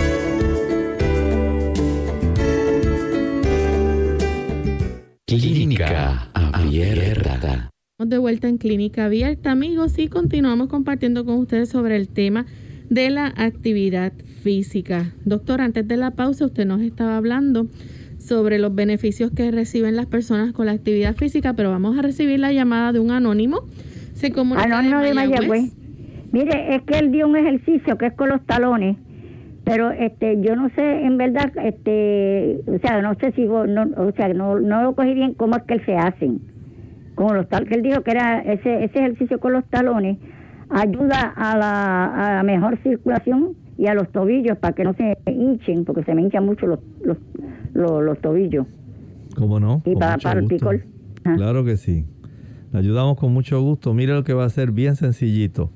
[5.81, 7.69] Clínica Abierta.
[7.97, 12.45] De vuelta en Clínica Abierta, amigos, y continuamos compartiendo con ustedes sobre el tema
[12.89, 14.13] de la actividad
[14.43, 15.11] física.
[15.25, 17.67] Doctor, antes de la pausa usted nos estaba hablando
[18.19, 22.39] sobre los beneficios que reciben las personas con la actividad física, pero vamos a recibir
[22.39, 23.61] la llamada de un anónimo.
[24.13, 25.73] Se anónimo de Mayagüez.
[26.31, 28.97] Mire, es que él dio un ejercicio que es con los talones,
[29.71, 34.11] pero este yo no sé en verdad este o sea no sé si no, o
[34.11, 36.41] sea no, no lo cogí bien cómo es que se hacen
[37.15, 40.17] como los tal que él dijo que era ese ese ejercicio con los talones
[40.69, 45.17] ayuda a la, a la mejor circulación y a los tobillos para que no se
[45.25, 47.17] hinchen, porque se me hinchan mucho los, los,
[47.73, 48.67] los, tobillos.
[49.35, 49.81] ¿Cómo no?
[49.85, 50.83] Y para, para el picor.
[51.23, 52.05] Claro que sí.
[52.71, 53.93] Le ayudamos con mucho gusto.
[53.93, 55.71] Mire lo que va a hacer bien sencillito.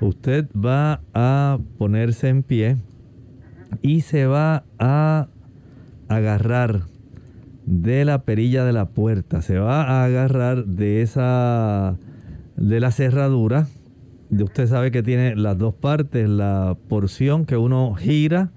[0.00, 2.76] Usted va a ponerse en pie
[3.80, 5.28] y se va a
[6.08, 6.82] agarrar
[7.64, 9.40] de la perilla de la puerta.
[9.40, 11.96] Se va a agarrar de esa
[12.56, 13.66] de la cerradura
[14.40, 18.50] usted sabe que tiene las dos partes, la porción que uno gira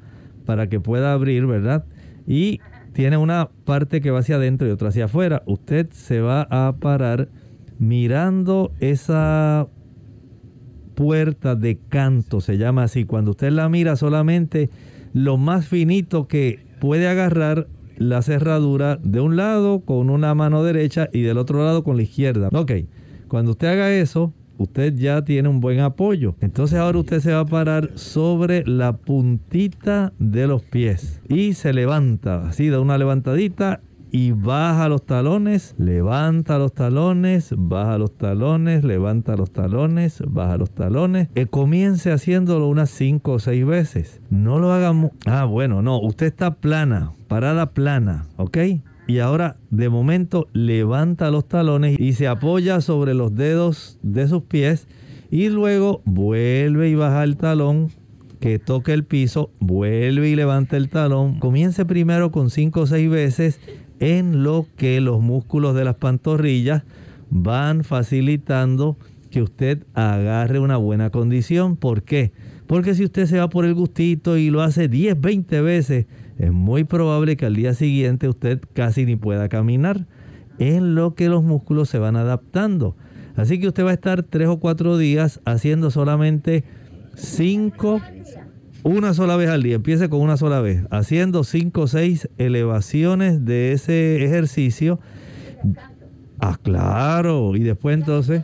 [0.46, 1.84] para que pueda abrir, ¿verdad?
[2.26, 2.62] Y
[2.94, 5.44] tiene una parte que va hacia adentro y otra hacia afuera.
[5.46, 7.28] Usted se va a parar
[7.78, 9.68] mirando esa
[10.94, 13.04] puerta de canto, se llama así.
[13.04, 14.70] Cuando usted la mira solamente
[15.16, 21.08] lo más finito que puede agarrar la cerradura de un lado con una mano derecha
[21.14, 22.50] y del otro lado con la izquierda.
[22.52, 22.74] Ok,
[23.30, 26.36] cuando usted haga eso, usted ya tiene un buen apoyo.
[26.42, 31.72] Entonces ahora usted se va a parar sobre la puntita de los pies y se
[31.72, 33.80] levanta, así da una levantadita
[34.16, 40.72] y baja los talones, levanta los talones, baja los talones, levanta los talones, baja los
[40.72, 41.28] talones.
[41.36, 44.22] Que comience haciéndolo unas 5 o 6 veces.
[44.30, 45.12] No lo hagamos.
[45.26, 48.58] Ah, bueno, no, usted está plana, parada plana, ¿ok?
[49.08, 54.44] y ahora de momento levanta los talones y se apoya sobre los dedos de sus
[54.44, 54.88] pies
[55.30, 57.92] y luego vuelve y baja el talón
[58.40, 61.40] que toque el piso, vuelve y levanta el talón.
[61.40, 63.60] Comience primero con 5 o 6 veces
[64.00, 66.84] en lo que los músculos de las pantorrillas
[67.30, 68.98] van facilitando
[69.30, 71.76] que usted agarre una buena condición.
[71.76, 72.32] ¿Por qué?
[72.68, 76.06] Porque si usted se va por el gustito y lo hace 10, 20 veces,
[76.38, 80.06] es muy probable que al día siguiente usted casi ni pueda caminar,
[80.58, 82.96] en lo que los músculos se van adaptando.
[83.36, 86.64] Así que usted va a estar tres o cuatro días haciendo solamente
[87.16, 88.02] cinco,
[88.86, 89.76] una sola vez al día.
[89.76, 95.00] Empiece con una sola vez, haciendo cinco o seis elevaciones de ese ejercicio.
[96.40, 97.56] Ah, claro.
[97.56, 98.44] Y después entonces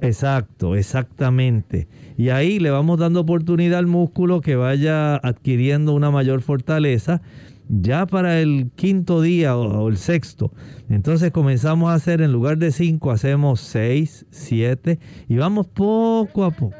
[0.00, 1.88] Exacto, exactamente.
[2.16, 7.20] Y ahí le vamos dando oportunidad al músculo que vaya adquiriendo una mayor fortaleza
[7.68, 10.52] ya para el quinto día o, el sexto.
[10.88, 14.98] Entonces comenzamos a hacer, en lugar de cinco, hacemos seis, siete
[15.28, 16.76] y vamos poco a poco.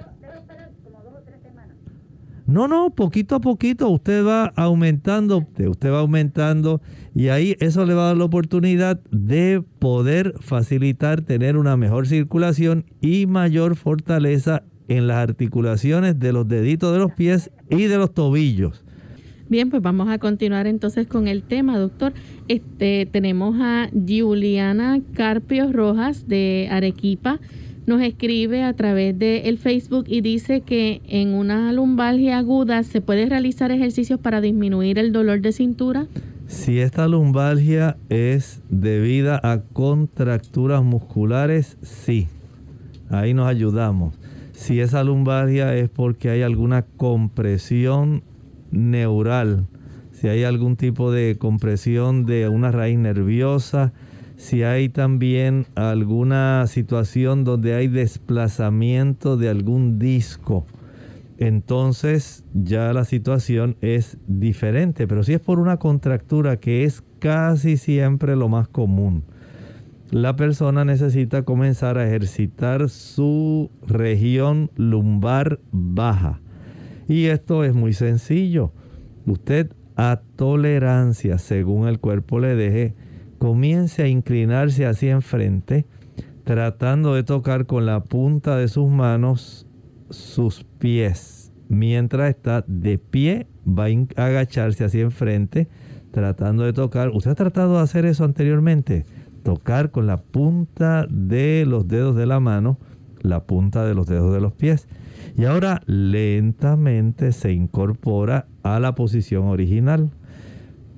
[2.47, 6.81] No, no, poquito a poquito usted va aumentando, usted va aumentando
[7.15, 12.07] y ahí eso le va a dar la oportunidad de poder facilitar tener una mejor
[12.07, 17.99] circulación y mayor fortaleza en las articulaciones de los deditos de los pies y de
[17.99, 18.83] los tobillos.
[19.49, 22.13] Bien, pues vamos a continuar entonces con el tema, doctor.
[22.49, 27.41] Este tenemos a Juliana Carpio Rojas de Arequipa
[27.89, 33.01] nos escribe a través del el Facebook y dice que en una lumbalgia aguda se
[33.01, 36.07] puede realizar ejercicios para disminuir el dolor de cintura.
[36.47, 42.29] Si esta lumbalgia es debida a contracturas musculares, sí,
[43.09, 44.15] ahí nos ayudamos.
[44.53, 48.23] Si esa lumbalgia es porque hay alguna compresión
[48.71, 49.67] neural,
[50.13, 53.93] si hay algún tipo de compresión de una raíz nerviosa,
[54.37, 60.67] si hay también alguna situación donde hay desplazamiento de algún disco,
[61.39, 65.07] entonces ya la situación es diferente.
[65.07, 69.25] Pero si es por una contractura que es casi siempre lo más común,
[70.11, 76.41] la persona necesita comenzar a ejercitar su región lumbar baja.
[77.09, 78.73] Y esto es muy sencillo.
[79.27, 82.95] Usted a tolerancia, según el cuerpo le deje,
[83.39, 85.87] comience a inclinarse hacia enfrente,
[86.45, 89.67] tratando de tocar con la punta de sus manos
[90.11, 91.53] sus pies.
[91.69, 95.69] Mientras está de pie, va a agacharse hacia enfrente,
[96.11, 97.11] tratando de tocar.
[97.11, 99.05] ¿Usted ha tratado de hacer eso anteriormente?
[99.43, 102.79] Tocar con la punta de los dedos de la mano,
[103.21, 104.89] la punta de los dedos de los pies.
[105.37, 110.11] Y ahora lentamente se incorpora a la posición original.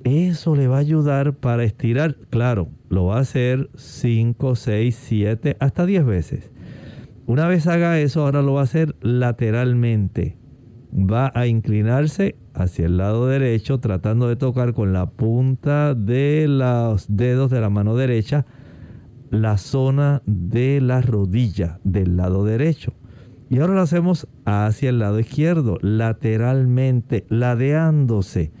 [0.03, 2.15] Eso le va a ayudar para estirar.
[2.29, 6.51] Claro, lo va a hacer 5, 6, 7, hasta 10 veces.
[7.27, 10.37] Una vez haga eso, ahora lo va a hacer lateralmente.
[10.91, 17.05] Va a inclinarse hacia el lado derecho, tratando de tocar con la punta de los
[17.15, 18.45] dedos de la mano derecha
[19.31, 22.93] la zona de la rodilla del lado derecho.
[23.51, 28.53] Y ahora lo hacemos hacia el lado izquierdo, lateralmente, ladeándose.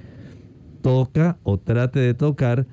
[0.81, 2.67] Toca o trate de tocar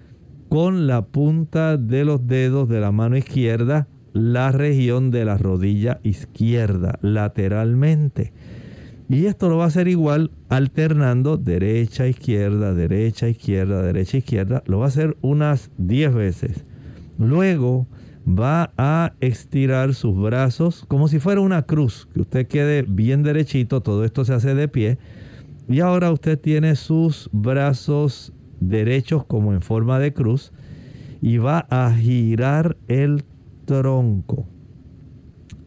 [0.49, 6.01] con la punta de los dedos de la mano izquierda la región de la rodilla
[6.03, 8.33] izquierda, lateralmente.
[9.09, 14.65] Y esto lo va a hacer igual alternando derecha, izquierda, derecha, izquierda, derecha, izquierda.
[14.67, 16.65] Lo va a hacer unas 10 veces.
[17.17, 17.87] Luego
[18.29, 23.81] va a estirar sus brazos como si fuera una cruz, que usted quede bien derechito,
[23.81, 24.99] todo esto se hace de pie.
[25.69, 30.53] Y ahora usted tiene sus brazos derechos como en forma de cruz
[31.21, 33.25] y va a girar el
[33.67, 34.49] tronco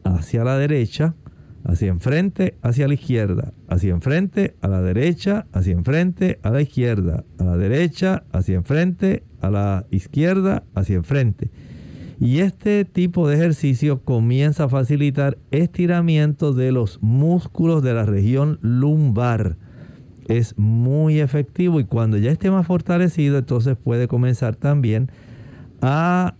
[0.03, 1.15] hacia la derecha
[1.63, 7.23] hacia enfrente, hacia la izquierda, hacia enfrente, a la derecha, hacia enfrente, a la izquierda,
[7.37, 11.51] a la derecha, hacia enfrente, a la izquierda, hacia enfrente.
[12.21, 18.59] Y este tipo de ejercicio comienza a facilitar estiramiento de los músculos de la región
[18.61, 19.57] lumbar.
[20.27, 25.09] Es muy efectivo y cuando ya esté más fortalecido, entonces puede comenzar también
[25.81, 26.35] a,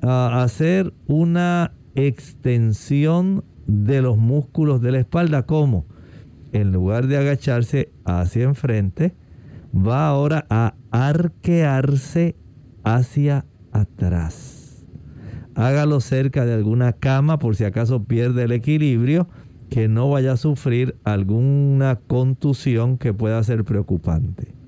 [0.00, 5.44] a hacer una extensión de los músculos de la espalda.
[5.44, 5.84] como
[6.52, 9.14] En lugar de agacharse hacia enfrente,
[9.76, 12.36] va ahora a arquearse
[12.84, 14.59] hacia atrás.
[15.54, 19.28] Hágalo cerca de alguna cama por si acaso pierde el equilibrio,
[19.68, 24.60] que no vaya a sufrir alguna contusión que pueda ser preocupante.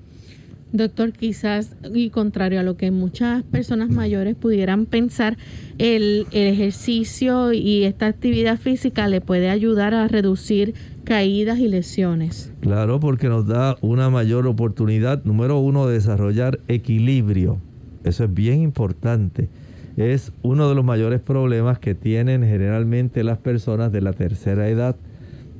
[0.73, 5.37] Doctor, quizás, y contrario a lo que muchas personas mayores pudieran pensar,
[5.77, 10.73] el, ejercicio y esta actividad física le puede ayudar a reducir
[11.03, 12.51] caídas y lesiones.
[12.61, 17.59] Claro, porque nos da una mayor oportunidad, número uno, de desarrollar equilibrio.
[18.03, 19.49] Eso es bien importante.
[19.97, 24.95] Es uno de los mayores problemas que tienen generalmente las personas de la tercera edad.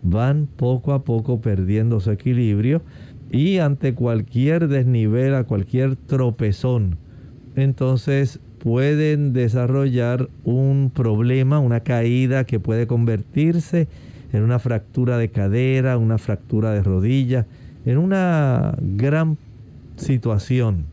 [0.01, 2.81] Van poco a poco perdiendo su equilibrio
[3.31, 6.97] y ante cualquier desnivel, a cualquier tropezón,
[7.55, 13.87] entonces pueden desarrollar un problema, una caída que puede convertirse
[14.31, 17.45] en una fractura de cadera, una fractura de rodilla,
[17.85, 19.37] en una gran
[19.97, 20.92] situación.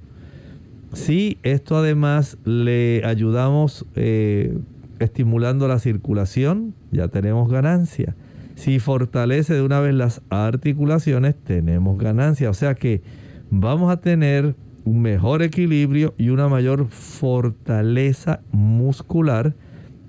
[0.92, 4.58] Si esto además le ayudamos eh,
[4.98, 8.16] estimulando la circulación, ya tenemos ganancia.
[8.56, 12.50] Si fortalece de una vez las articulaciones, tenemos ganancia.
[12.50, 13.02] O sea que
[13.50, 19.54] vamos a tener un mejor equilibrio y una mayor fortaleza muscular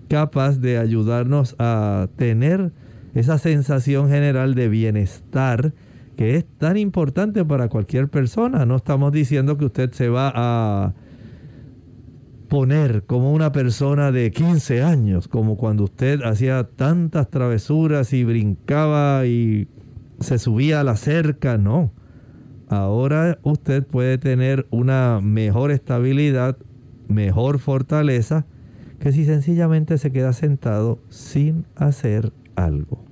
[0.09, 2.71] capaz de ayudarnos a tener
[3.13, 5.73] esa sensación general de bienestar
[6.21, 8.63] que es tan importante para cualquier persona.
[8.67, 10.93] No estamos diciendo que usted se va a
[12.47, 19.25] poner como una persona de 15 años, como cuando usted hacía tantas travesuras y brincaba
[19.25, 19.67] y
[20.19, 21.91] se subía a la cerca, no.
[22.67, 26.55] Ahora usted puede tener una mejor estabilidad,
[27.07, 28.45] mejor fortaleza,
[28.99, 33.03] que si sencillamente se queda sentado sin hacer algo.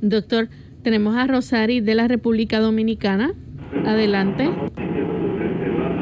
[0.00, 0.48] Doctor,
[0.82, 3.32] tenemos a Rosari de la República Dominicana.
[3.86, 4.48] Adelante.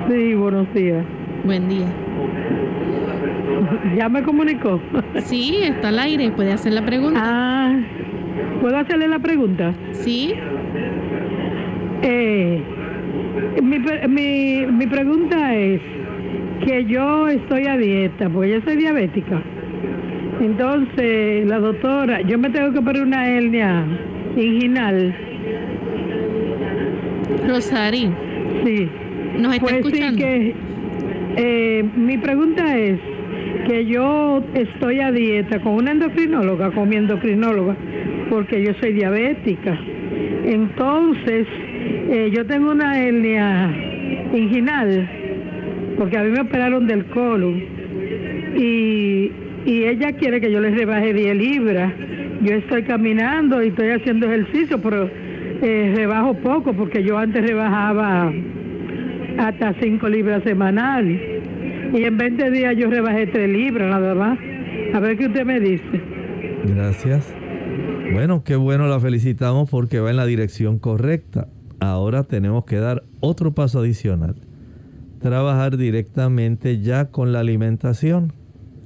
[0.09, 1.05] Sí, buenos días.
[1.45, 1.87] Buen día.
[3.97, 4.81] ¿Ya me comunicó?
[5.24, 6.31] Sí, está al aire.
[6.31, 7.20] ¿Puede hacer la pregunta?
[7.22, 7.81] Ah,
[8.61, 9.74] ¿puedo hacerle la pregunta?
[9.93, 10.35] Sí.
[12.03, 12.62] Eh,
[13.62, 15.81] mi, mi, mi pregunta es
[16.64, 19.43] que yo estoy a dieta, porque yo soy diabética.
[20.41, 23.85] Entonces, la doctora, yo me tengo que poner una hernia
[24.37, 25.14] inguinal.
[27.47, 28.11] Rosari.
[28.64, 28.89] Sí.
[29.39, 30.18] ¿Nos está pues escuchando?
[30.18, 30.55] Sí que,
[31.37, 32.99] eh, mi pregunta es
[33.66, 37.76] que yo estoy a dieta con una endocrinóloga, con mi endocrinóloga,
[38.31, 39.79] porque yo soy diabética.
[40.45, 41.47] Entonces,
[42.11, 43.70] eh, yo tengo una hernia
[44.33, 45.09] inginal,
[45.99, 47.62] porque a mí me operaron del colon,
[48.57, 49.31] y,
[49.66, 51.93] y ella quiere que yo le rebaje 10 libras.
[52.43, 55.11] Yo estoy caminando y estoy haciendo ejercicio, pero
[55.62, 58.32] eh, rebajo poco, porque yo antes rebajaba
[59.39, 61.09] hasta 5 libras semanal.
[61.93, 64.39] Y en 20 días yo rebajé 3 libras, nada más.
[64.95, 66.01] A ver qué usted me dice.
[66.64, 67.34] Gracias.
[68.12, 71.49] Bueno, qué bueno, la felicitamos porque va en la dirección correcta.
[71.80, 74.36] Ahora tenemos que dar otro paso adicional.
[75.20, 78.32] Trabajar directamente ya con la alimentación.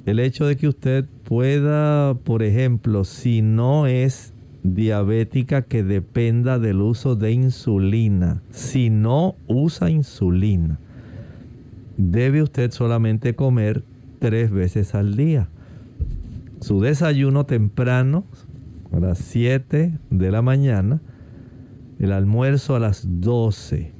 [0.04, 4.32] El hecho de que usted pueda, por ejemplo, si no es
[4.64, 10.80] diabética que dependa del uso de insulina, si no usa insulina,
[11.96, 13.84] debe usted solamente comer
[14.18, 15.48] tres veces al día.
[16.60, 18.24] Su desayuno temprano,
[18.92, 21.00] a las 7 de la mañana,
[22.00, 23.92] el almuerzo a las 12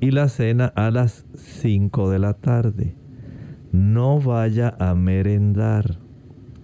[0.00, 2.99] y la cena a las 5 de la tarde.
[3.72, 5.98] No vaya a merendar.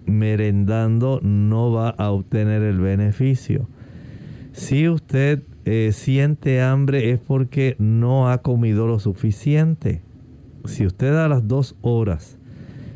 [0.05, 3.67] Merendando no va a obtener el beneficio.
[4.53, 10.01] Si usted eh, siente hambre es porque no ha comido lo suficiente.
[10.65, 12.37] Si usted a las dos horas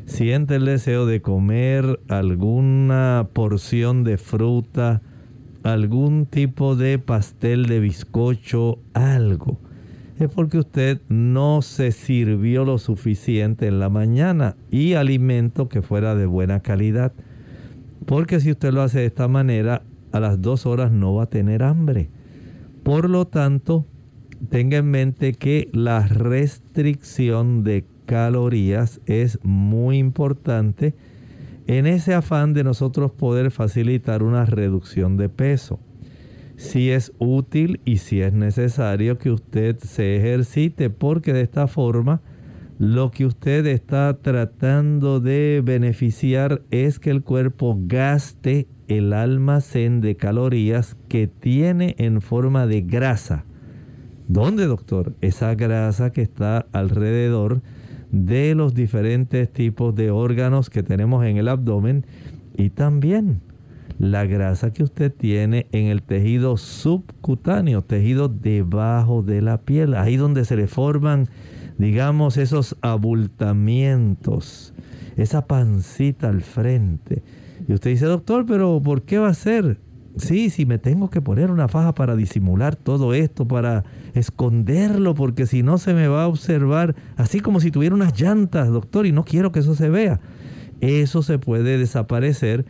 [0.06, 5.02] siente el deseo de comer alguna porción de fruta,
[5.62, 9.60] algún tipo de pastel de bizcocho, algo,
[10.18, 16.14] es porque usted no se sirvió lo suficiente en la mañana y alimento que fuera
[16.14, 17.12] de buena calidad.
[18.06, 19.82] Porque si usted lo hace de esta manera,
[20.12, 22.10] a las dos horas no va a tener hambre.
[22.82, 23.86] Por lo tanto,
[24.48, 30.94] tenga en mente que la restricción de calorías es muy importante
[31.66, 35.78] en ese afán de nosotros poder facilitar una reducción de peso.
[36.62, 42.22] Si es útil y si es necesario que usted se ejercite porque de esta forma
[42.78, 50.16] lo que usted está tratando de beneficiar es que el cuerpo gaste el almacén de
[50.16, 53.44] calorías que tiene en forma de grasa.
[54.28, 55.16] ¿Dónde, doctor?
[55.20, 57.60] Esa grasa que está alrededor
[58.12, 62.06] de los diferentes tipos de órganos que tenemos en el abdomen
[62.56, 63.40] y también
[64.02, 70.16] la grasa que usted tiene en el tejido subcutáneo, tejido debajo de la piel, ahí
[70.16, 71.28] donde se le forman,
[71.78, 74.74] digamos, esos abultamientos,
[75.16, 77.22] esa pancita al frente.
[77.68, 79.78] Y usted dice, doctor, pero ¿por qué va a ser?
[80.16, 83.84] Sí, si me tengo que poner una faja para disimular todo esto, para
[84.14, 88.68] esconderlo, porque si no se me va a observar así como si tuviera unas llantas,
[88.68, 90.18] doctor, y no quiero que eso se vea.
[90.80, 92.66] Eso se puede desaparecer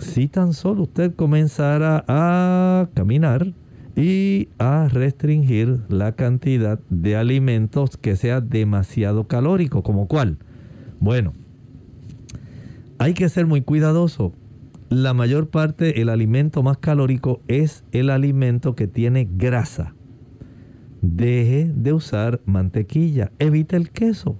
[0.00, 3.52] si tan solo usted comenzara a caminar
[3.96, 10.38] y a restringir la cantidad de alimentos que sea demasiado calórico, como cuál.
[10.98, 11.32] Bueno,
[12.98, 14.32] hay que ser muy cuidadoso
[14.90, 19.94] la mayor parte, el alimento más calórico es el alimento que tiene grasa.
[21.00, 24.36] Deje de usar mantequilla, evite el queso,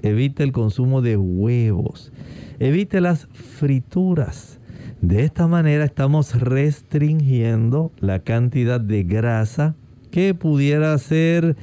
[0.00, 2.14] evite el consumo de huevos,
[2.60, 4.58] evite las frituras.
[5.00, 9.74] De esta manera estamos restringiendo la cantidad de grasa
[10.10, 11.56] que pudiera ser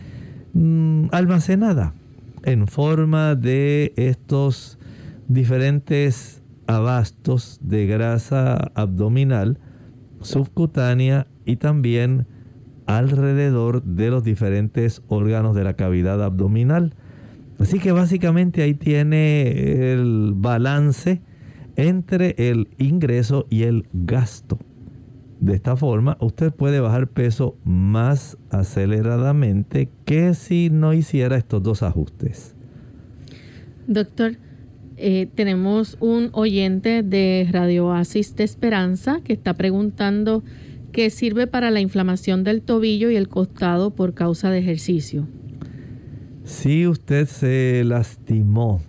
[0.53, 1.93] mm, almacenada
[2.43, 4.79] en forma de estos
[5.27, 9.59] diferentes abastos de grasa abdominal,
[10.21, 12.25] subcutánea y también
[12.87, 16.95] alrededor de los diferentes órganos de la cavidad abdominal.
[17.59, 21.21] Así que básicamente ahí tiene el balance
[21.77, 24.59] entre el ingreso y el gasto.
[25.39, 31.83] De esta forma, usted puede bajar peso más aceleradamente que si no hiciera estos dos
[31.83, 32.55] ajustes.
[33.85, 34.37] Doctor,
[34.97, 40.43] eh, tenemos un oyente de Radio Oasis de Esperanza que está preguntando
[40.91, 45.27] qué sirve para la inflamación del tobillo y el costado por causa de ejercicio.
[46.43, 48.81] Si usted se lastimó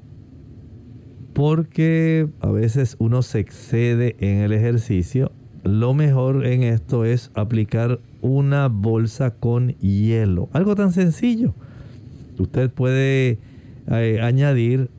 [1.38, 5.30] porque a veces uno se excede en el ejercicio,
[5.62, 10.48] lo mejor en esto es aplicar una bolsa con hielo.
[10.52, 11.54] Algo tan sencillo.
[12.40, 13.38] Usted puede
[13.88, 14.90] eh, añadir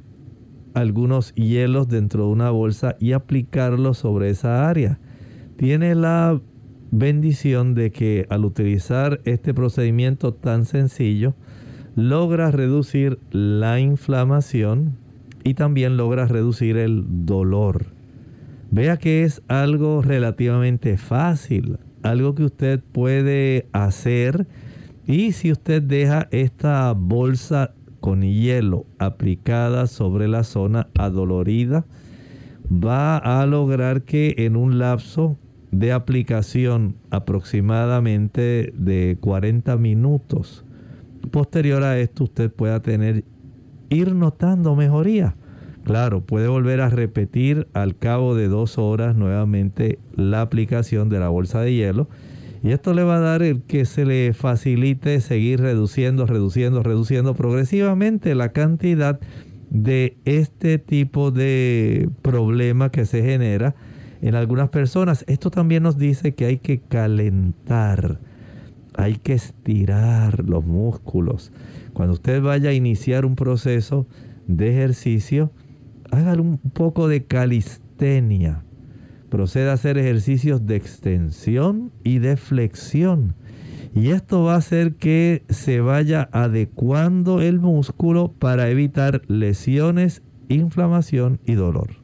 [0.76, 4.98] algunos hielos dentro de una bolsa y aplicarlos sobre esa área.
[5.58, 6.40] Tiene la
[6.90, 11.34] bendición de que al utilizar este procedimiento tan sencillo,
[11.98, 15.09] logra reducir la inflamación
[15.44, 17.88] y también logra reducir el dolor.
[18.72, 21.78] Vea que es algo relativamente fácil.
[22.02, 24.48] algo que usted puede hacer
[25.06, 31.86] y si usted deja esta bolsa con hielo aplicada sobre la zona adolorida,
[32.72, 35.38] va a lograr que en un lapso
[35.72, 40.64] de aplicación aproximadamente de 40 minutos,
[41.32, 43.24] posterior a esto usted pueda tener,
[43.90, 45.36] ir notando mejoría.
[45.84, 51.30] Claro, puede volver a repetir al cabo de dos horas nuevamente la aplicación de la
[51.30, 52.10] bolsa de hielo
[52.62, 57.34] y esto le va a dar el que se le facilite seguir reduciendo, reduciendo, reduciendo
[57.34, 59.20] progresivamente la cantidad
[59.70, 63.76] de este tipo de problema que se genera
[64.22, 65.24] en algunas personas.
[65.28, 68.20] Esto también nos dice que hay que calentar,
[68.96, 71.54] hay que estirar los músculos.
[72.00, 74.08] Cuando usted vaya a iniciar un proceso
[74.48, 75.52] de ejercicio,
[76.12, 78.64] haga un poco de calistenia
[79.28, 83.36] proceda a hacer ejercicios de extensión y de flexión.
[83.94, 91.42] Y esto va a hacer que se vaya adecuando el músculo para evitar lesiones, inflamación
[91.46, 91.98] y dolor.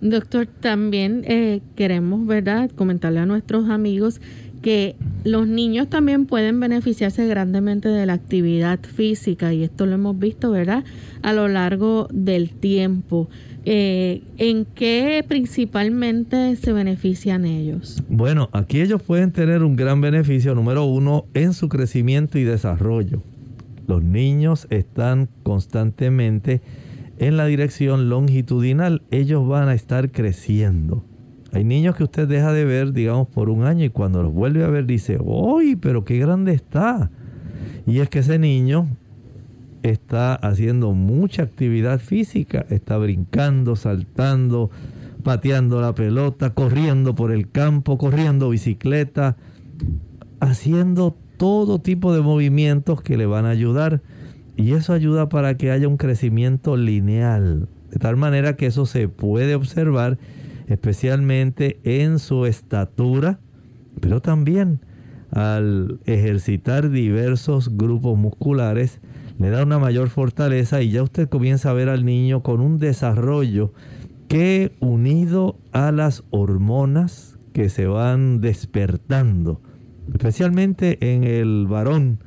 [0.00, 4.20] Doctor, también eh, queremos, ¿verdad?, comentarle a nuestros amigos
[4.66, 10.18] que los niños también pueden beneficiarse grandemente de la actividad física y esto lo hemos
[10.18, 10.82] visto, ¿verdad?,
[11.22, 13.28] a lo largo del tiempo.
[13.64, 18.02] Eh, ¿en qué principalmente se benefician ellos?
[18.08, 23.22] Bueno, aquí ellos pueden tener un gran beneficio, número uno, en su crecimiento y desarrollo.
[23.86, 26.60] Los niños están constantemente
[27.20, 31.04] en la dirección longitudinal, ellos van a estar creciendo.
[31.52, 34.64] Hay niños que usted deja de ver, digamos, por un año y cuando los vuelve
[34.64, 37.10] a ver dice, ¡Uy, pero qué grande está!
[37.86, 38.88] Y es que ese niño
[39.82, 44.70] está haciendo mucha actividad física, está brincando, saltando,
[45.22, 49.36] pateando la pelota, corriendo por el campo, corriendo bicicleta,
[50.40, 54.02] haciendo todo tipo de movimientos que le van a ayudar.
[54.56, 59.08] Y eso ayuda para que haya un crecimiento lineal, de tal manera que eso se
[59.08, 60.18] puede observar
[60.66, 63.38] especialmente en su estatura,
[64.00, 64.80] pero también
[65.30, 69.00] al ejercitar diversos grupos musculares
[69.38, 72.78] le da una mayor fortaleza y ya usted comienza a ver al niño con un
[72.78, 73.72] desarrollo
[74.28, 79.60] que unido a las hormonas que se van despertando,
[80.12, 82.18] especialmente en el varón,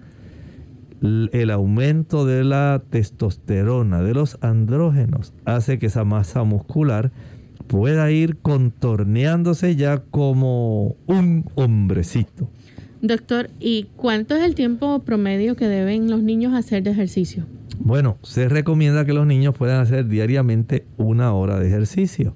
[1.01, 7.11] el aumento de la testosterona, de los andrógenos, hace que esa masa muscular
[7.69, 12.49] pueda ir contorneándose ya como un hombrecito.
[13.01, 17.45] Doctor, ¿y cuánto es el tiempo promedio que deben los niños hacer de ejercicio?
[17.77, 22.35] Bueno, se recomienda que los niños puedan hacer diariamente una hora de ejercicio.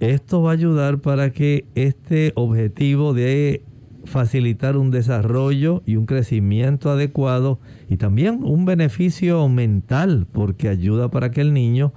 [0.00, 3.62] Esto va a ayudar para que este objetivo de
[4.06, 11.30] facilitar un desarrollo y un crecimiento adecuado y también un beneficio mental porque ayuda para
[11.30, 11.92] que el niño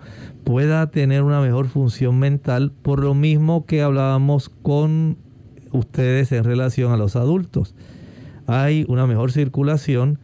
[0.50, 5.16] pueda tener una mejor función mental por lo mismo que hablábamos con
[5.72, 7.76] ustedes en relación a los adultos.
[8.48, 10.18] Hay una mejor circulación,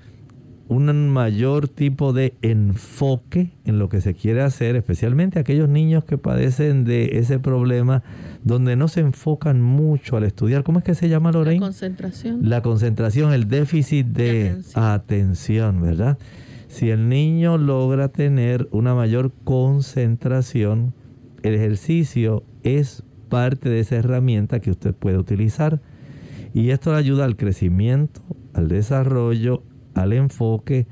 [0.68, 6.18] un mayor tipo de enfoque en lo que se quiere hacer, especialmente aquellos niños que
[6.18, 8.02] padecen de ese problema
[8.44, 10.64] donde no se enfocan mucho al estudiar.
[10.64, 11.60] ¿Cómo es que se llama, Lorraine?
[11.60, 12.50] La concentración.
[12.50, 14.84] La concentración, el déficit de, atención.
[14.84, 16.18] atención, ¿verdad?
[16.76, 20.94] Si el niño logra tener una mayor concentración,
[21.42, 25.80] el ejercicio es parte de esa herramienta que usted puede utilizar.
[26.54, 28.20] Y esto le ayuda al crecimiento,
[28.54, 29.64] al desarrollo,
[29.94, 30.86] al enfoque.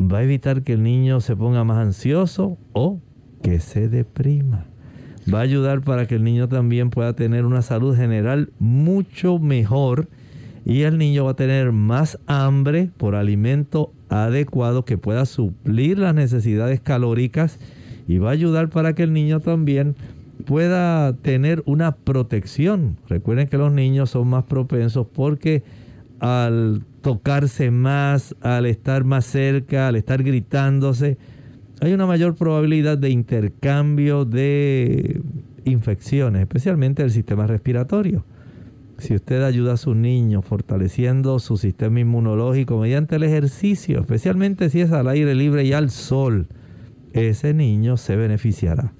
[0.00, 3.00] Va a evitar que el niño se ponga más ansioso o
[3.42, 4.66] que se deprima.
[5.34, 10.06] Va a ayudar para que el niño también pueda tener una salud general mucho mejor
[10.68, 16.14] y el niño va a tener más hambre por alimento adecuado que pueda suplir las
[16.14, 17.58] necesidades calóricas
[18.06, 19.96] y va a ayudar para que el niño también
[20.44, 22.98] pueda tener una protección.
[23.08, 25.62] Recuerden que los niños son más propensos porque
[26.20, 31.16] al tocarse más, al estar más cerca, al estar gritándose,
[31.80, 35.22] hay una mayor probabilidad de intercambio de
[35.64, 38.22] infecciones, especialmente del sistema respiratorio.
[38.98, 44.80] Si usted ayuda a su niño fortaleciendo su sistema inmunológico mediante el ejercicio, especialmente si
[44.80, 46.48] es al aire libre y al sol,
[47.12, 48.92] ese niño se beneficiará.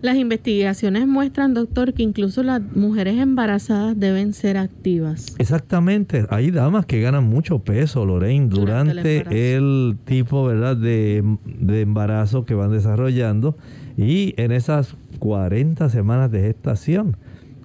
[0.00, 5.34] Las investigaciones muestran, doctor, que incluso las mujeres embarazadas deben ser activas.
[5.38, 6.24] Exactamente.
[6.30, 10.76] Hay damas que ganan mucho peso, Lorraine, durante, el, tipo ¿verdad?
[10.76, 13.56] De, de, embarazo que van desarrollando
[13.96, 17.16] y en esas 40 semanas de gestación.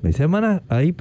[0.01, 0.91] Hay, semanas, hay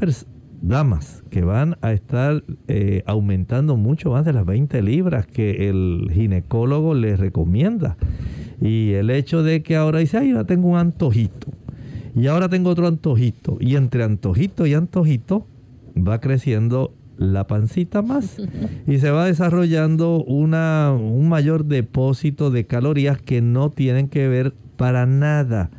[0.63, 6.11] damas que van a estar eh, aumentando mucho más de las 20 libras que el
[6.13, 7.97] ginecólogo les recomienda.
[8.61, 11.49] Y el hecho de que ahora dice, ay, ahora tengo un antojito.
[12.15, 13.59] Y ahora tengo otro antojito.
[13.61, 15.47] Y entre antojito y antojito
[15.97, 18.39] va creciendo la pancita más
[18.87, 24.55] y se va desarrollando una, un mayor depósito de calorías que no tienen que ver
[24.77, 25.71] para nada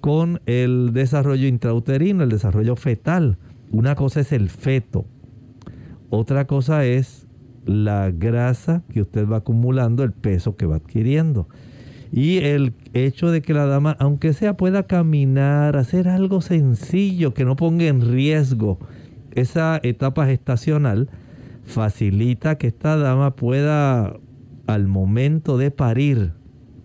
[0.00, 3.36] con el desarrollo intrauterino, el desarrollo fetal.
[3.70, 5.04] Una cosa es el feto,
[6.10, 7.26] otra cosa es
[7.66, 11.48] la grasa que usted va acumulando, el peso que va adquiriendo.
[12.10, 17.44] Y el hecho de que la dama, aunque sea, pueda caminar, hacer algo sencillo que
[17.44, 18.78] no ponga en riesgo
[19.32, 21.10] esa etapa gestacional,
[21.64, 24.14] facilita que esta dama pueda,
[24.66, 26.32] al momento de parir,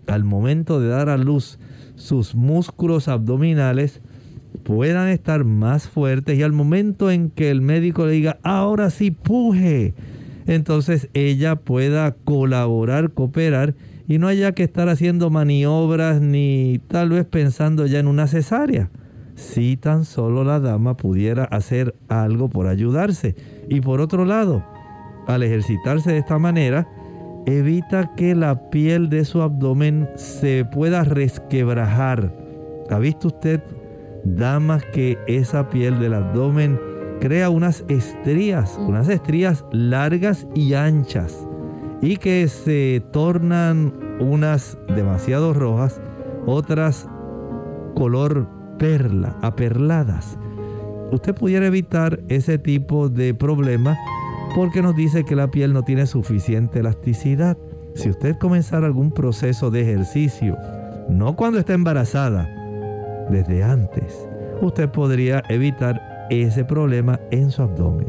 [0.06, 1.58] al momento de dar a luz,
[1.96, 4.02] sus músculos abdominales
[4.64, 9.10] puedan estar más fuertes y al momento en que el médico le diga, ahora sí
[9.10, 9.94] puje,
[10.46, 13.74] entonces ella pueda colaborar, cooperar
[14.08, 18.90] y no haya que estar haciendo maniobras ni tal vez pensando ya en una cesárea.
[19.34, 23.34] Si tan solo la dama pudiera hacer algo por ayudarse.
[23.68, 24.64] Y por otro lado,
[25.26, 26.86] al ejercitarse de esta manera,
[27.46, 32.32] evita que la piel de su abdomen se pueda resquebrajar.
[32.90, 33.60] ¿Ha visto usted,
[34.24, 36.80] damas, que esa piel del abdomen
[37.20, 41.46] crea unas estrías, unas estrías largas y anchas?
[42.04, 46.02] y que se tornan unas demasiado rojas,
[46.44, 47.08] otras
[47.94, 48.46] color
[48.78, 50.38] perla, aperladas.
[51.12, 53.96] Usted pudiera evitar ese tipo de problema
[54.54, 57.56] porque nos dice que la piel no tiene suficiente elasticidad.
[57.94, 60.58] Si usted comenzara algún proceso de ejercicio,
[61.08, 62.50] no cuando está embarazada,
[63.30, 64.28] desde antes,
[64.60, 66.00] usted podría evitar
[66.30, 68.08] ese problema en su abdomen.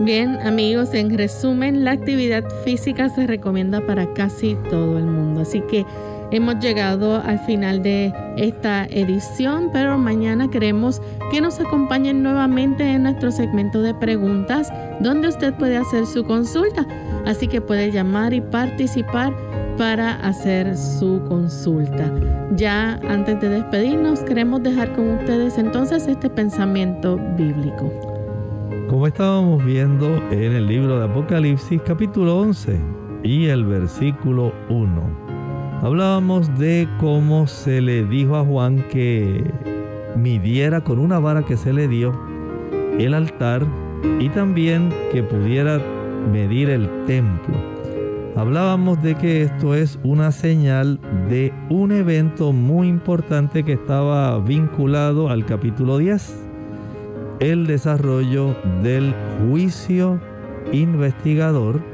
[0.00, 5.42] Bien, amigos, en resumen, la actividad física se recomienda para casi todo el mundo.
[5.42, 5.84] Así que
[6.32, 13.04] hemos llegado al final de esta edición, pero mañana queremos que nos acompañen nuevamente en
[13.04, 16.86] nuestro segmento de preguntas, donde usted puede hacer su consulta.
[17.26, 19.32] Así que puede llamar y participar
[19.76, 22.10] para hacer su consulta.
[22.56, 27.90] Ya antes de despedirnos, queremos dejar con ustedes entonces este pensamiento bíblico.
[28.88, 32.78] Como estábamos viendo en el libro de Apocalipsis capítulo 11
[33.22, 35.21] y el versículo 1,
[35.82, 39.44] hablábamos de cómo se le dijo a Juan que
[40.16, 42.12] midiera con una vara que se le dio
[42.98, 43.66] el altar
[44.20, 45.80] y también que pudiera
[46.32, 47.56] medir el templo.
[48.36, 55.28] Hablábamos de que esto es una señal de un evento muy importante que estaba vinculado
[55.28, 56.46] al capítulo 10
[57.40, 59.12] el desarrollo del
[59.50, 60.20] juicio
[60.72, 61.91] investigador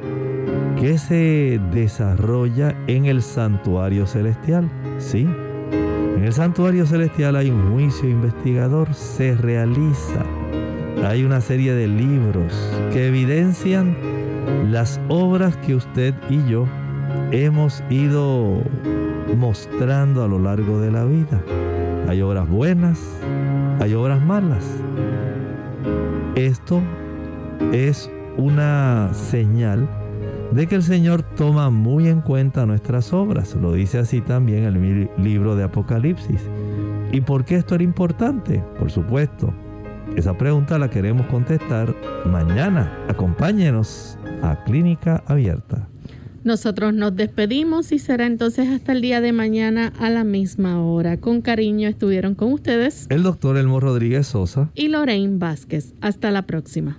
[0.80, 4.68] que se desarrolla en el santuario celestial.
[4.98, 5.26] Sí,
[6.16, 10.24] en el santuario celestial hay un juicio investigador, se realiza.
[11.04, 12.52] Hay una serie de libros
[12.92, 13.96] que evidencian
[14.70, 16.66] las obras que usted y yo
[17.32, 18.62] hemos ido
[19.36, 21.42] mostrando a lo largo de la vida.
[22.08, 23.00] Hay obras buenas,
[23.80, 24.64] hay obras malas.
[26.36, 26.80] Esto
[27.72, 29.88] es una señal
[30.52, 33.54] de que el Señor toma muy en cuenta nuestras obras.
[33.54, 36.40] Lo dice así también el libro de Apocalipsis.
[37.12, 38.62] ¿Y por qué esto era importante?
[38.78, 39.52] Por supuesto,
[40.16, 41.94] esa pregunta la queremos contestar
[42.26, 42.92] mañana.
[43.08, 45.88] Acompáñenos a Clínica Abierta.
[46.44, 51.18] Nosotros nos despedimos y será entonces hasta el día de mañana a la misma hora.
[51.18, 55.94] Con cariño estuvieron con ustedes el doctor Elmo Rodríguez Sosa y Lorraine Vázquez.
[56.00, 56.98] Hasta la próxima.